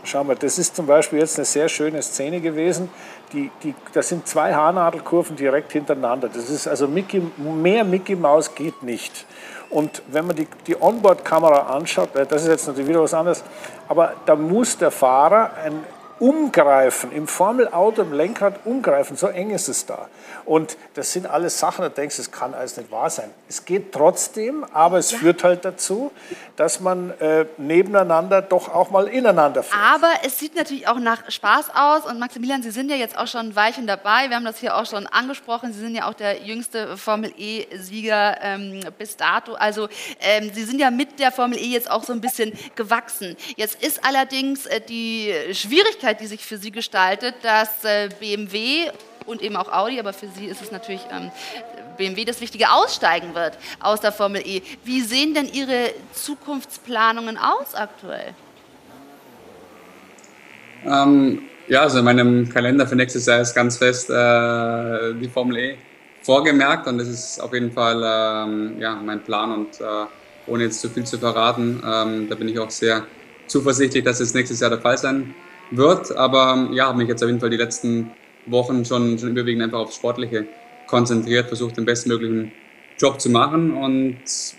[0.03, 2.89] Schau mal, das ist zum Beispiel jetzt eine sehr schöne Szene gewesen.
[3.33, 6.29] Die, die, das sind zwei Haarnadelkurven direkt hintereinander.
[6.29, 9.25] Das ist also Mickey, mehr Mickey Maus geht nicht.
[9.75, 13.43] Und wenn man die, die Onboard-Kamera anschaut, äh, das ist jetzt natürlich wieder was anderes,
[13.89, 15.83] aber da muss der Fahrer ein
[16.17, 20.07] Umgreifen, im Formelauto, im Lenkrad umgreifen, so eng ist es da.
[20.45, 23.31] Und das sind alles Sachen, da denkst du, das kann alles nicht wahr sein.
[23.49, 25.17] Es geht trotzdem, aber es ja.
[25.17, 26.11] führt halt dazu,
[26.55, 29.81] dass man äh, nebeneinander doch auch mal ineinander fährt.
[29.81, 33.27] Aber es sieht natürlich auch nach Spaß aus und Maximilian, Sie sind ja jetzt auch
[33.27, 36.13] schon ein Weilchen dabei, wir haben das hier auch schon angesprochen, Sie sind ja auch
[36.13, 39.89] der jüngste Formel-E-Sieger ähm, bis dato, also
[40.19, 43.35] ähm, Sie sind ja mit der Formel E jetzt auch so ein bisschen gewachsen.
[43.55, 48.91] Jetzt ist allerdings äh, die Schwierigkeit, die sich für Sie gestaltet, dass äh, BMW
[49.25, 51.31] und eben auch Audi, aber für Sie ist es natürlich ähm,
[51.97, 54.61] BMW das Wichtige, aussteigen wird aus der Formel E.
[54.83, 58.33] Wie sehen denn Ihre Zukunftsplanungen aus aktuell?
[60.85, 65.57] Ähm, ja, also in meinem Kalender für nächstes Jahr ist ganz fest äh, die Formel
[65.57, 65.77] E
[66.21, 70.05] vorgemerkt und das ist auf jeden Fall ähm, ja, mein Plan und äh,
[70.47, 73.05] ohne jetzt zu viel zu verraten, ähm, da bin ich auch sehr
[73.47, 75.33] zuversichtlich, dass es nächstes Jahr der Fall sein
[75.71, 76.15] wird.
[76.15, 78.11] Aber ja, habe mich jetzt auf jeden Fall die letzten
[78.45, 80.47] Wochen schon, schon überwiegend einfach aufs Sportliche
[80.87, 82.51] konzentriert, versucht den bestmöglichen
[82.97, 83.71] Job zu machen.
[83.71, 84.17] Und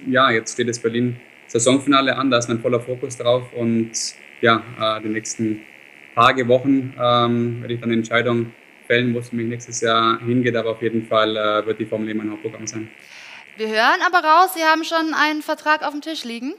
[0.08, 1.16] ja, jetzt steht das Berlin
[1.46, 3.44] Saisonfinale an, da ist mein voller Fokus drauf.
[3.54, 3.92] Und
[4.40, 5.62] ja, äh, die nächsten
[6.14, 8.52] Tage, Wochen ähm, werde ich dann eine Entscheidung
[8.86, 10.56] fällen, wo es für mich nächstes Jahr hingeht.
[10.56, 12.88] Aber auf jeden Fall äh, wird die Formel E mein Hauptprogramm sein.
[13.56, 16.54] Wir hören aber raus, Sie haben schon einen Vertrag auf dem Tisch liegen.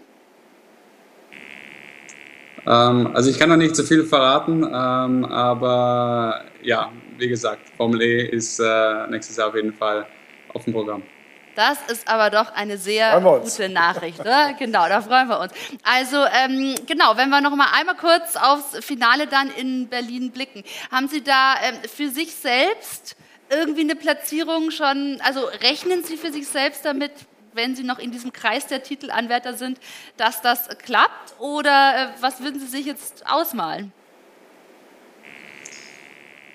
[2.65, 8.01] Ähm, also ich kann noch nicht zu viel verraten, ähm, aber ja, wie gesagt, Formel
[8.01, 10.05] E ist äh, nächstes Jahr auf jeden Fall
[10.53, 11.03] auf dem Programm.
[11.55, 14.53] Das ist aber doch eine sehr gute Nachricht, oder?
[14.59, 15.51] Genau, da freuen wir uns.
[15.81, 20.63] Also ähm, genau, wenn wir noch mal einmal kurz aufs Finale dann in Berlin blicken,
[20.91, 23.15] haben Sie da ähm, für sich selbst
[23.49, 25.19] irgendwie eine Platzierung schon?
[25.23, 27.11] Also rechnen Sie für sich selbst damit?
[27.57, 29.79] wenn Sie noch in diesem Kreis der Titelanwärter sind,
[30.15, 31.39] dass das klappt?
[31.39, 33.91] Oder äh, was würden Sie sich jetzt ausmalen?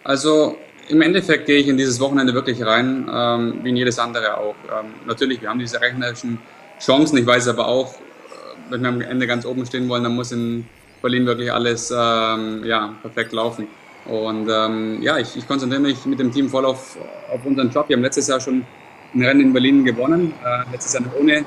[0.05, 0.57] Also
[0.89, 4.55] im Endeffekt gehe ich in dieses Wochenende wirklich rein, ähm, wie in jedes andere auch.
[4.71, 6.39] Ähm, natürlich, wir haben diese rechnerischen
[6.81, 7.19] Chancen.
[7.19, 10.33] Ich weiß aber auch, äh, wenn wir am Ende ganz oben stehen wollen, dann muss
[10.33, 10.67] in
[11.01, 13.69] Berlin wirklich alles ähm, ja, perfekt laufen.
[14.05, 16.99] Und ähm, ja, ich, ich, konzentriere mich mit dem Team voll auf,
[17.31, 17.89] auf unseren Job.
[17.89, 18.67] Wir haben letztes Jahr schon
[19.15, 20.35] ein Rennen in Berlin gewonnen.
[20.45, 21.45] Äh, letztes Jahr noch ohne Jahr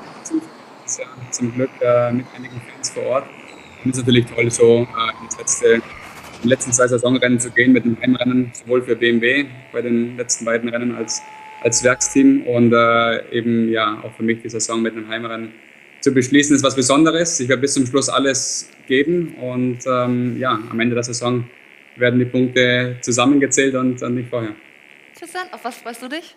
[1.31, 3.25] zum Glück äh, mit einigen Fans vor Ort.
[3.83, 5.81] Und es ist natürlich toll, so äh, ins letzte,
[6.45, 10.45] die letzten zwei Saisonrennen zu gehen mit einem Heimrennen, sowohl für BMW bei den letzten
[10.45, 11.21] beiden Rennen als,
[11.63, 15.53] als Werksteam und äh, eben ja auch für mich die Saison mit einem Heimrennen
[16.01, 17.39] zu beschließen, ist was Besonderes.
[17.39, 21.49] Ich werde bis zum Schluss alles geben und ähm, ja, am Ende der Saison
[21.97, 24.55] werden die Punkte zusammengezählt und, und nicht vorher.
[25.17, 26.35] Tristan, auf was freust du dich?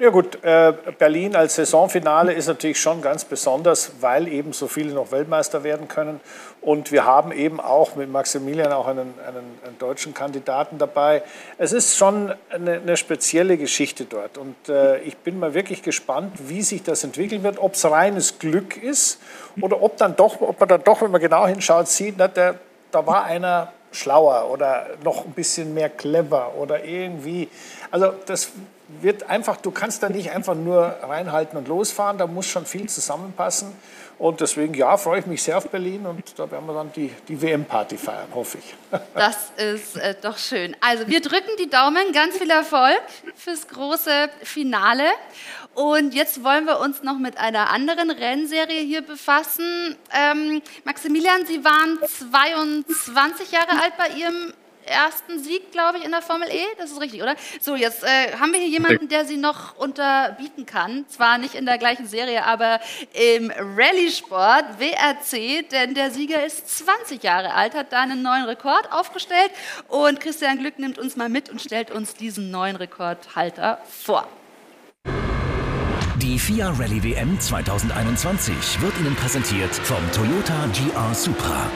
[0.00, 4.92] Ja gut, äh, Berlin als Saisonfinale ist natürlich schon ganz besonders, weil eben so viele
[4.92, 6.20] noch Weltmeister werden können.
[6.60, 11.22] Und wir haben eben auch mit Maximilian auch einen, einen, einen deutschen Kandidaten dabei.
[11.58, 14.36] Es ist schon eine, eine spezielle Geschichte dort.
[14.36, 18.40] Und äh, ich bin mal wirklich gespannt, wie sich das entwickeln wird, ob es reines
[18.40, 19.20] Glück ist
[19.60, 22.56] oder ob, dann doch, ob man dann doch, wenn man genau hinschaut, sieht, na, der,
[22.90, 27.48] da war einer schlauer oder noch ein bisschen mehr clever oder irgendwie.
[27.92, 28.50] Also das
[29.00, 32.88] wird einfach, du kannst da nicht einfach nur reinhalten und losfahren, da muss schon viel
[32.88, 33.72] zusammenpassen.
[34.16, 37.10] Und deswegen, ja, freue ich mich sehr auf Berlin und da werden wir dann die,
[37.26, 38.74] die WM-Party feiern, hoffe ich.
[39.14, 40.76] Das ist äh, doch schön.
[40.80, 43.00] Also, wir drücken die Daumen, ganz viel Erfolg
[43.34, 45.04] fürs große Finale.
[45.74, 49.96] Und jetzt wollen wir uns noch mit einer anderen Rennserie hier befassen.
[50.12, 54.52] Ähm, Maximilian, Sie waren 22 Jahre alt bei Ihrem
[54.86, 56.62] ersten Sieg, glaube ich, in der Formel E.
[56.78, 57.36] Das ist richtig, oder?
[57.60, 61.06] So, jetzt äh, haben wir hier jemanden, der Sie noch unterbieten kann.
[61.08, 62.80] Zwar nicht in der gleichen Serie, aber
[63.12, 68.90] im Rallye-Sport, WRC, denn der Sieger ist 20 Jahre alt, hat da einen neuen Rekord
[68.92, 69.50] aufgestellt.
[69.88, 74.28] Und Christian Glück nimmt uns mal mit und stellt uns diesen neuen Rekordhalter vor.
[76.16, 81.70] Die FIA Rallye WM 2021 wird Ihnen präsentiert vom Toyota GR Supra.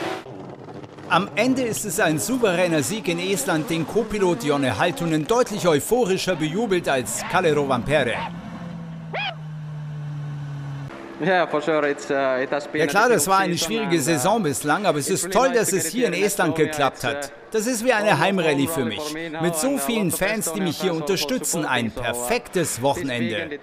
[1.11, 6.35] Am Ende ist es ein souveräner Sieg in Estland, den Co-Pilot Jonne Haltunen deutlich euphorischer
[6.35, 8.15] bejubelt als Kalle Rovanperä.
[11.19, 15.73] Uh, ja klar, das war eine schwierige uh, Saison bislang, aber es ist toll, dass
[15.73, 17.25] es hier in Estland geklappt hat.
[17.25, 19.01] Uh, das ist wie eine Heimrallye für mich.
[19.41, 23.59] Mit so vielen Fans, die mich hier unterstützen, ein perfektes Wochenende.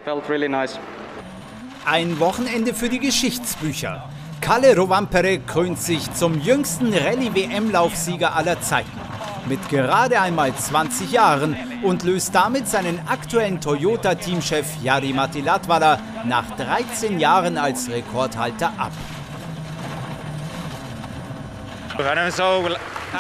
[1.84, 4.10] Ein Wochenende für die Geschichtsbücher.
[4.46, 9.00] Kalle Rovanperä krönt sich zum jüngsten Rallye-WM-Laufsieger aller Zeiten
[9.48, 16.48] mit gerade einmal 20 Jahren und löst damit seinen aktuellen Toyota-Teamchef Jari Matti Latvala nach
[16.56, 18.92] 13 Jahren als Rekordhalter ab.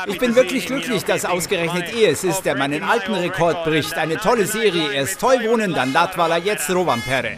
[0.06, 3.94] Ich bin wirklich glücklich, dass ausgerechnet er es ist, der meinen alten Rekord bricht.
[3.94, 4.92] Eine tolle Serie.
[4.92, 7.36] Erst Toivonen, dann Latvala, jetzt Rovanperä.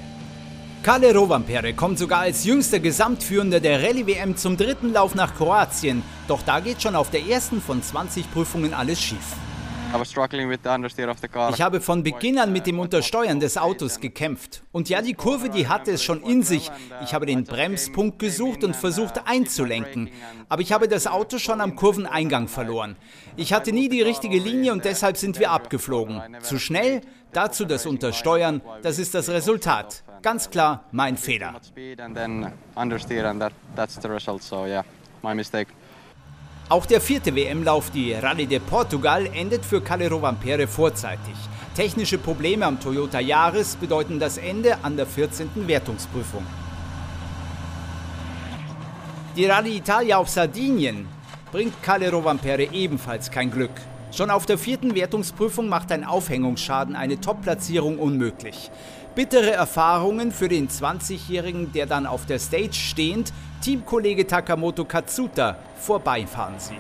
[0.83, 6.03] Kalle Rovanperä kommt sogar als jüngster Gesamtführender der Rallye-WM zum dritten Lauf nach Kroatien.
[6.29, 9.35] Doch da geht schon auf der ersten von 20 Prüfungen alles schief.
[11.55, 14.63] Ich habe von Beginn an mit dem Untersteuern des Autos gekämpft.
[14.71, 16.71] Und ja, die Kurve, die hatte es schon in sich.
[17.03, 20.11] Ich habe den Bremspunkt gesucht und versucht einzulenken.
[20.51, 22.97] Aber ich habe das Auto schon am Kurveneingang verloren.
[23.37, 26.21] Ich hatte nie die richtige Linie und deshalb sind wir abgeflogen.
[26.41, 27.01] Zu schnell,
[27.33, 30.03] dazu das Untersteuern, das ist das Resultat.
[30.23, 31.55] Ganz klar mein Fehler.
[36.71, 41.35] Auch der vierte WM-Lauf, die Rallye de Portugal, endet für Kalle Rovanperä vorzeitig.
[41.75, 45.67] Technische Probleme am Toyota Yaris bedeuten das Ende an der 14.
[45.67, 46.45] Wertungsprüfung.
[49.37, 51.09] Die Rallye Italia auf Sardinien
[51.53, 53.71] bringt Kalle Rovanperä ebenfalls kein Glück.
[54.11, 58.71] Schon auf der vierten Wertungsprüfung macht ein Aufhängungsschaden eine Top-Platzierung unmöglich.
[59.15, 66.59] Bittere Erfahrungen für den 20-Jährigen, der dann auf der Stage stehend Teamkollege Takamoto Katsuta vorbeifahren
[66.59, 66.79] sieht.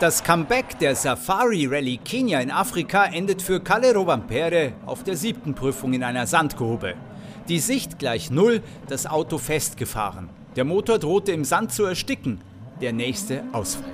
[0.00, 5.54] Das Comeback der Safari Rally Kenia in Afrika endet für Kalle Rovanperä auf der siebten
[5.54, 6.94] Prüfung in einer Sandgrube.
[7.48, 10.28] Die Sicht gleich null, das Auto festgefahren.
[10.56, 12.40] Der Motor drohte im Sand zu ersticken.
[12.80, 13.90] Der nächste Ausfall.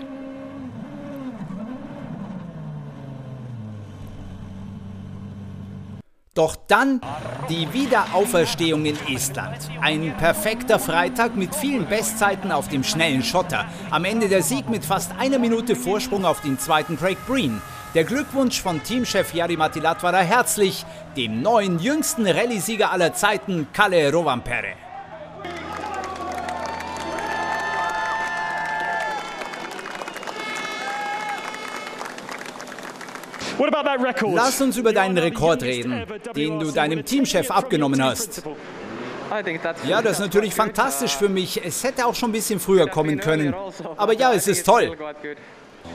[6.35, 7.01] Doch dann
[7.49, 9.59] die Wiederauferstehung in Estland.
[9.81, 13.65] Ein perfekter Freitag mit vielen Bestzeiten auf dem schnellen Schotter.
[13.91, 17.61] Am Ende der Sieg mit fast einer Minute Vorsprung auf den zweiten Craig Breen.
[17.95, 20.85] Der Glückwunsch von Teamchef Jari Matilat war herzlich,
[21.17, 24.90] dem neuen jüngsten Rallye-Sieger aller Zeiten, Kalle Rovanperä.
[34.35, 36.05] Lass uns über deinen Rekord reden,
[36.35, 38.43] den du deinem Teamchef abgenommen hast.
[39.87, 41.65] Ja, das ist natürlich fantastisch für mich.
[41.65, 43.55] Es hätte auch schon ein bisschen früher kommen können.
[43.97, 44.97] Aber ja, es ist toll.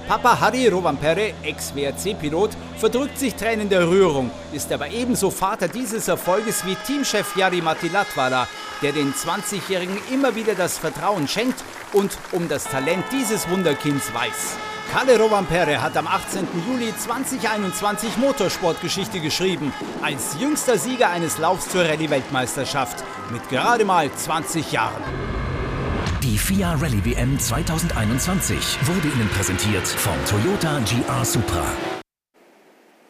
[0.08, 6.64] Papa Harry Rovanperä, Ex-WRC-Pilot, verdrückt sich Tränen der Rührung, ist aber ebenso Vater dieses Erfolges
[6.64, 8.48] wie Teamchef Jari Matti Latvala,
[8.84, 11.64] der den 20-Jährigen immer wieder das Vertrauen schenkt
[11.94, 14.58] und um das Talent dieses Wunderkinds weiß.
[14.94, 16.48] Kalle Rovanperä hat am 18.
[16.68, 19.74] Juli 2021 Motorsportgeschichte geschrieben,
[20.04, 25.45] als jüngster Sieger eines Laufs zur Rallye-Weltmeisterschaft mit gerade mal 20 Jahren.
[26.26, 31.64] Die FIA Rallye WM 2021 wurde Ihnen präsentiert vom Toyota GR Supra.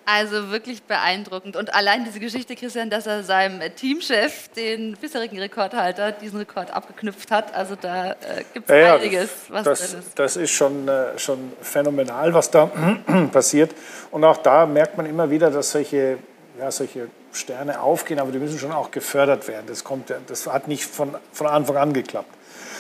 [0.06, 1.56] Also wirklich beeindruckend.
[1.56, 7.32] Und allein diese Geschichte, Christian, dass er seinem Teamchef, den bisherigen Rekordhalter, diesen Rekord abgeknüpft
[7.32, 7.56] hat.
[7.56, 8.16] Also da äh,
[8.54, 10.20] gibt es ja, einiges, was das, drin ist.
[10.20, 12.70] Das ist schon, äh, schon phänomenal, was da
[13.32, 13.74] passiert.
[14.12, 16.18] Und auch da merkt man immer wieder, dass solche,
[16.60, 19.68] ja, solche Sterne aufgehen, aber die müssen schon auch gefördert werden.
[19.68, 22.28] Das, kommt, das hat nicht von, von Anfang an geklappt.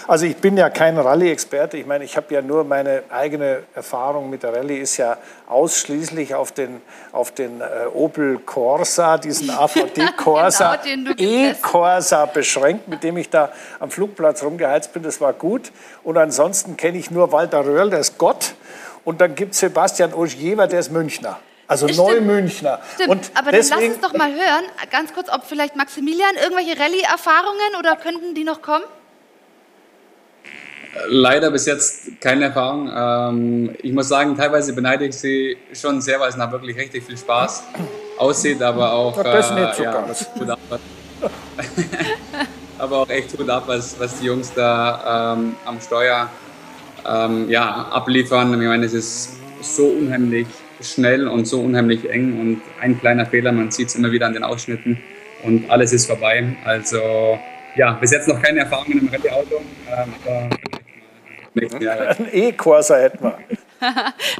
[0.07, 1.77] Also ich bin ja kein Rallye-Experte.
[1.77, 6.35] Ich meine, ich habe ja nur meine eigene Erfahrung mit der Rallye ist ja ausschließlich
[6.35, 6.81] auf den,
[7.11, 13.51] auf den äh, Opel Corsa, diesen AVD Corsa, genau, E-Corsa beschränkt, mit dem ich da
[13.79, 15.01] am Flugplatz rumgeheizt bin.
[15.01, 15.71] Das war gut.
[16.03, 18.53] Und ansonsten kenne ich nur Walter Röhrl, der ist Gott.
[19.03, 21.39] Und dann gibt es Sebastian Ogier, der ist Münchner.
[21.67, 22.79] Also Neumünchner.
[23.07, 26.79] Und aber deswegen, dann lass uns doch mal hören, ganz kurz, ob vielleicht Maximilian irgendwelche
[26.79, 28.83] Rallye-Erfahrungen oder könnten die noch kommen?
[31.07, 32.89] Leider bis jetzt keine Erfahrung.
[32.95, 37.03] Ähm, ich muss sagen, teilweise beneide ich sie schon sehr, weil es nach wirklich richtig
[37.03, 37.63] viel Spaß
[38.17, 39.21] aussieht, aber auch.
[39.21, 40.05] Das ist nicht so ja,
[42.77, 46.29] aber auch echt gut ab, was, was die Jungs da ähm, am Steuer
[47.07, 48.53] ähm, ja, abliefern.
[48.61, 50.47] Ich meine, es ist so unheimlich
[50.81, 54.33] schnell und so unheimlich eng und ein kleiner Fehler, man sieht es immer wieder an
[54.33, 55.01] den Ausschnitten
[55.43, 56.55] und alles ist vorbei.
[56.63, 57.39] Also
[57.75, 60.49] ja, bis jetzt noch keine Erfahrungen im Rallye-Auto, ähm, aber
[61.55, 63.37] Ein E-Corsa hätten wir.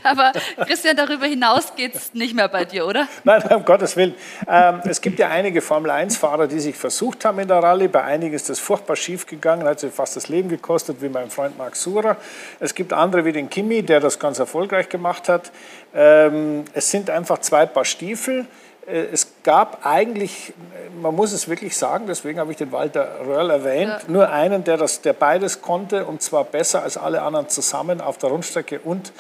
[0.04, 0.32] Aber
[0.66, 3.08] Christian, darüber hinaus geht es nicht mehr bei dir, oder?
[3.24, 4.16] Nein, um Gottes Willen.
[4.48, 7.88] Ähm, es gibt ja einige Formel-1-Fahrer, die sich versucht haben in der Rallye.
[7.88, 11.30] Bei einigen ist das furchtbar schief gegangen, hat sie fast das Leben gekostet, wie mein
[11.30, 12.18] Freund Marc Surer.
[12.60, 15.52] Es gibt andere wie den Kimi, der das ganz erfolgreich gemacht hat.
[15.94, 18.46] Ähm, es sind einfach zwei Paar Stiefel.
[18.88, 20.54] Äh, es gab eigentlich,
[21.02, 24.00] man muss es wirklich sagen, deswegen habe ich den Walter Röhrl erwähnt, ja.
[24.08, 28.18] nur einen, der, das, der beides konnte und zwar besser als alle anderen zusammen auf
[28.18, 29.12] der Rundstrecke und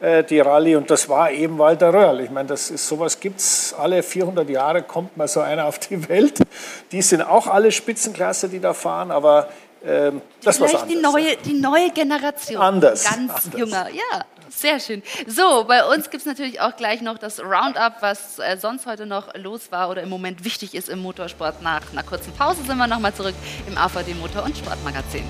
[0.00, 2.20] äh, die Rallye und das war eben Walter Röhrl.
[2.20, 5.78] Ich meine, das ist, sowas gibt es alle 400 Jahre, kommt mal so einer auf
[5.78, 6.38] die Welt.
[6.92, 9.48] Die sind auch alle Spitzenklasse, die da fahren, aber
[9.84, 10.86] ähm, das war anders.
[10.86, 12.60] Die neue, die neue Generation.
[12.60, 13.04] Anders.
[13.04, 13.60] Ganz anders.
[13.60, 14.24] junger, ja.
[14.50, 15.02] Sehr schön.
[15.26, 19.06] So, bei uns gibt es natürlich auch gleich noch das Roundup, was äh, sonst heute
[19.06, 21.62] noch los war oder im Moment wichtig ist im Motorsport.
[21.62, 23.34] Nach einer kurzen Pause sind wir nochmal zurück
[23.68, 25.24] im AVD Motor- und Sportmagazin.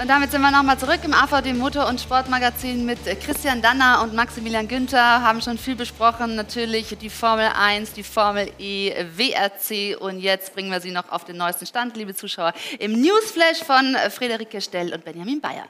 [0.00, 4.14] Und damit sind wir nochmal zurück im AVD Motor- und Sportmagazin mit Christian Danner und
[4.14, 5.22] Maximilian Günther.
[5.22, 10.70] Haben schon viel besprochen, natürlich die Formel 1, die Formel E, WRC und jetzt bringen
[10.70, 15.04] wir Sie noch auf den neuesten Stand, liebe Zuschauer, im Newsflash von Friederike Stell und
[15.04, 15.66] Benjamin Bayer.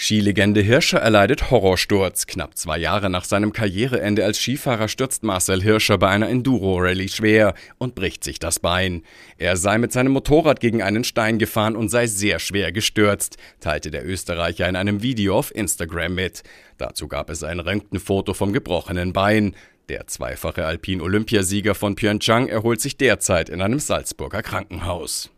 [0.00, 2.28] Skilegende Hirscher erleidet Horrorsturz.
[2.28, 7.54] Knapp zwei Jahre nach seinem Karriereende als Skifahrer stürzt Marcel Hirscher bei einer Enduro-Rallye schwer
[7.78, 9.02] und bricht sich das Bein.
[9.38, 13.90] Er sei mit seinem Motorrad gegen einen Stein gefahren und sei sehr schwer gestürzt, teilte
[13.90, 16.44] der Österreicher in einem Video auf Instagram mit.
[16.76, 19.56] Dazu gab es ein Röntgenfoto vom gebrochenen Bein.
[19.88, 25.32] Der zweifache Alpin-Olympiasieger von Pyeongchang erholt sich derzeit in einem Salzburger Krankenhaus.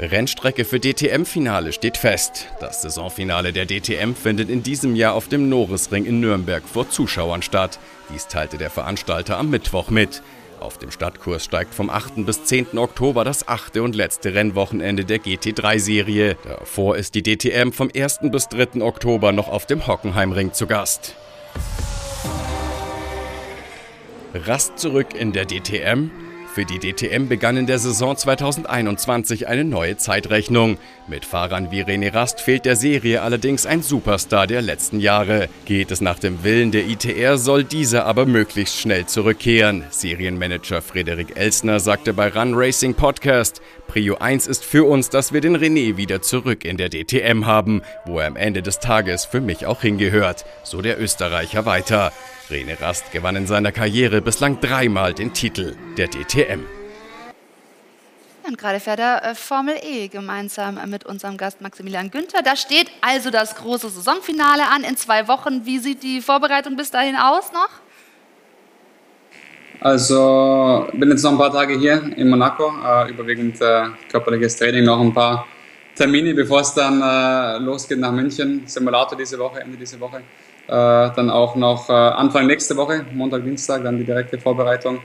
[0.00, 2.46] Rennstrecke für DTM-Finale steht fest.
[2.60, 7.42] Das Saisonfinale der DTM findet in diesem Jahr auf dem Norrisring in Nürnberg vor Zuschauern
[7.42, 7.80] statt.
[8.14, 10.22] Dies teilte der Veranstalter am Mittwoch mit.
[10.60, 12.24] Auf dem Stadtkurs steigt vom 8.
[12.24, 12.78] bis 10.
[12.78, 16.36] Oktober das achte und letzte Rennwochenende der GT3-Serie.
[16.44, 18.20] Davor ist die DTM vom 1.
[18.30, 18.80] bis 3.
[18.82, 21.16] Oktober noch auf dem Hockenheimring zu Gast.
[24.32, 26.10] Rast zurück in der DTM.
[26.58, 30.76] Für die DTM begann in der Saison 2021 eine neue Zeitrechnung.
[31.08, 35.48] Mit Fahrern wie René Rast fehlt der Serie allerdings ein Superstar der letzten Jahre.
[35.64, 39.84] Geht es nach dem Willen der ITR, soll dieser aber möglichst schnell zurückkehren.
[39.88, 45.40] Serienmanager Frederik Elsner sagte bei Run Racing Podcast, Prio 1 ist für uns, dass wir
[45.40, 49.40] den René wieder zurück in der DTM haben, wo er am Ende des Tages für
[49.40, 52.12] mich auch hingehört, so der Österreicher weiter.
[52.50, 56.77] Rene Rast gewann in seiner Karriere bislang dreimal den Titel der DTM.
[58.48, 62.40] Und gerade fährt er äh, Formel E gemeinsam mit unserem Gast Maximilian Günther.
[62.42, 65.66] Da steht also das große Saisonfinale an in zwei Wochen.
[65.66, 67.68] Wie sieht die Vorbereitung bis dahin aus noch?
[69.80, 74.84] Also bin jetzt noch ein paar Tage hier in Monaco, äh, überwiegend äh, körperliches Training,
[74.84, 75.46] noch ein paar
[75.94, 77.00] Termine, bevor es dann
[77.64, 78.62] losgeht nach München.
[78.66, 80.22] Simulator diese Woche, Ende diese Woche.
[80.68, 85.00] Dann auch noch Anfang nächste Woche, Montag, Dienstag, dann die direkte Vorbereitung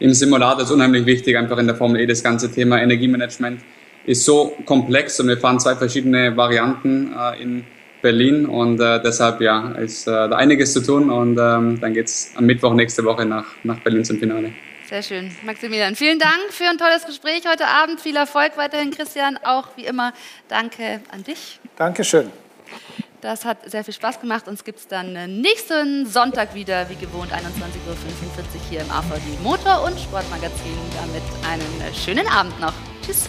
[0.00, 0.62] im Simulator.
[0.62, 2.06] Ist unheimlich wichtig, einfach in der Formel E.
[2.06, 3.60] Das ganze Thema Energiemanagement
[4.04, 7.64] ist so komplex und wir fahren zwei verschiedene Varianten äh, in
[8.00, 12.06] Berlin und äh, deshalb ja, ist äh, da einiges zu tun und ähm, dann geht
[12.06, 14.52] es am Mittwoch nächste Woche nach, nach Berlin zum Finale.
[14.88, 15.30] Sehr schön.
[15.44, 18.00] Maximilian, vielen Dank für ein tolles Gespräch heute Abend.
[18.00, 19.38] Viel Erfolg weiterhin, Christian.
[19.44, 20.14] Auch wie immer,
[20.48, 21.60] danke an dich.
[21.76, 22.30] Dankeschön.
[23.20, 24.46] Das hat sehr viel Spaß gemacht.
[24.46, 27.38] Uns gibt es dann nächsten Sonntag wieder, wie gewohnt, 21.45
[27.88, 30.78] Uhr hier im AVD Motor- und Sportmagazin.
[30.94, 32.74] Damit einen schönen Abend noch.
[33.04, 33.28] Tschüss.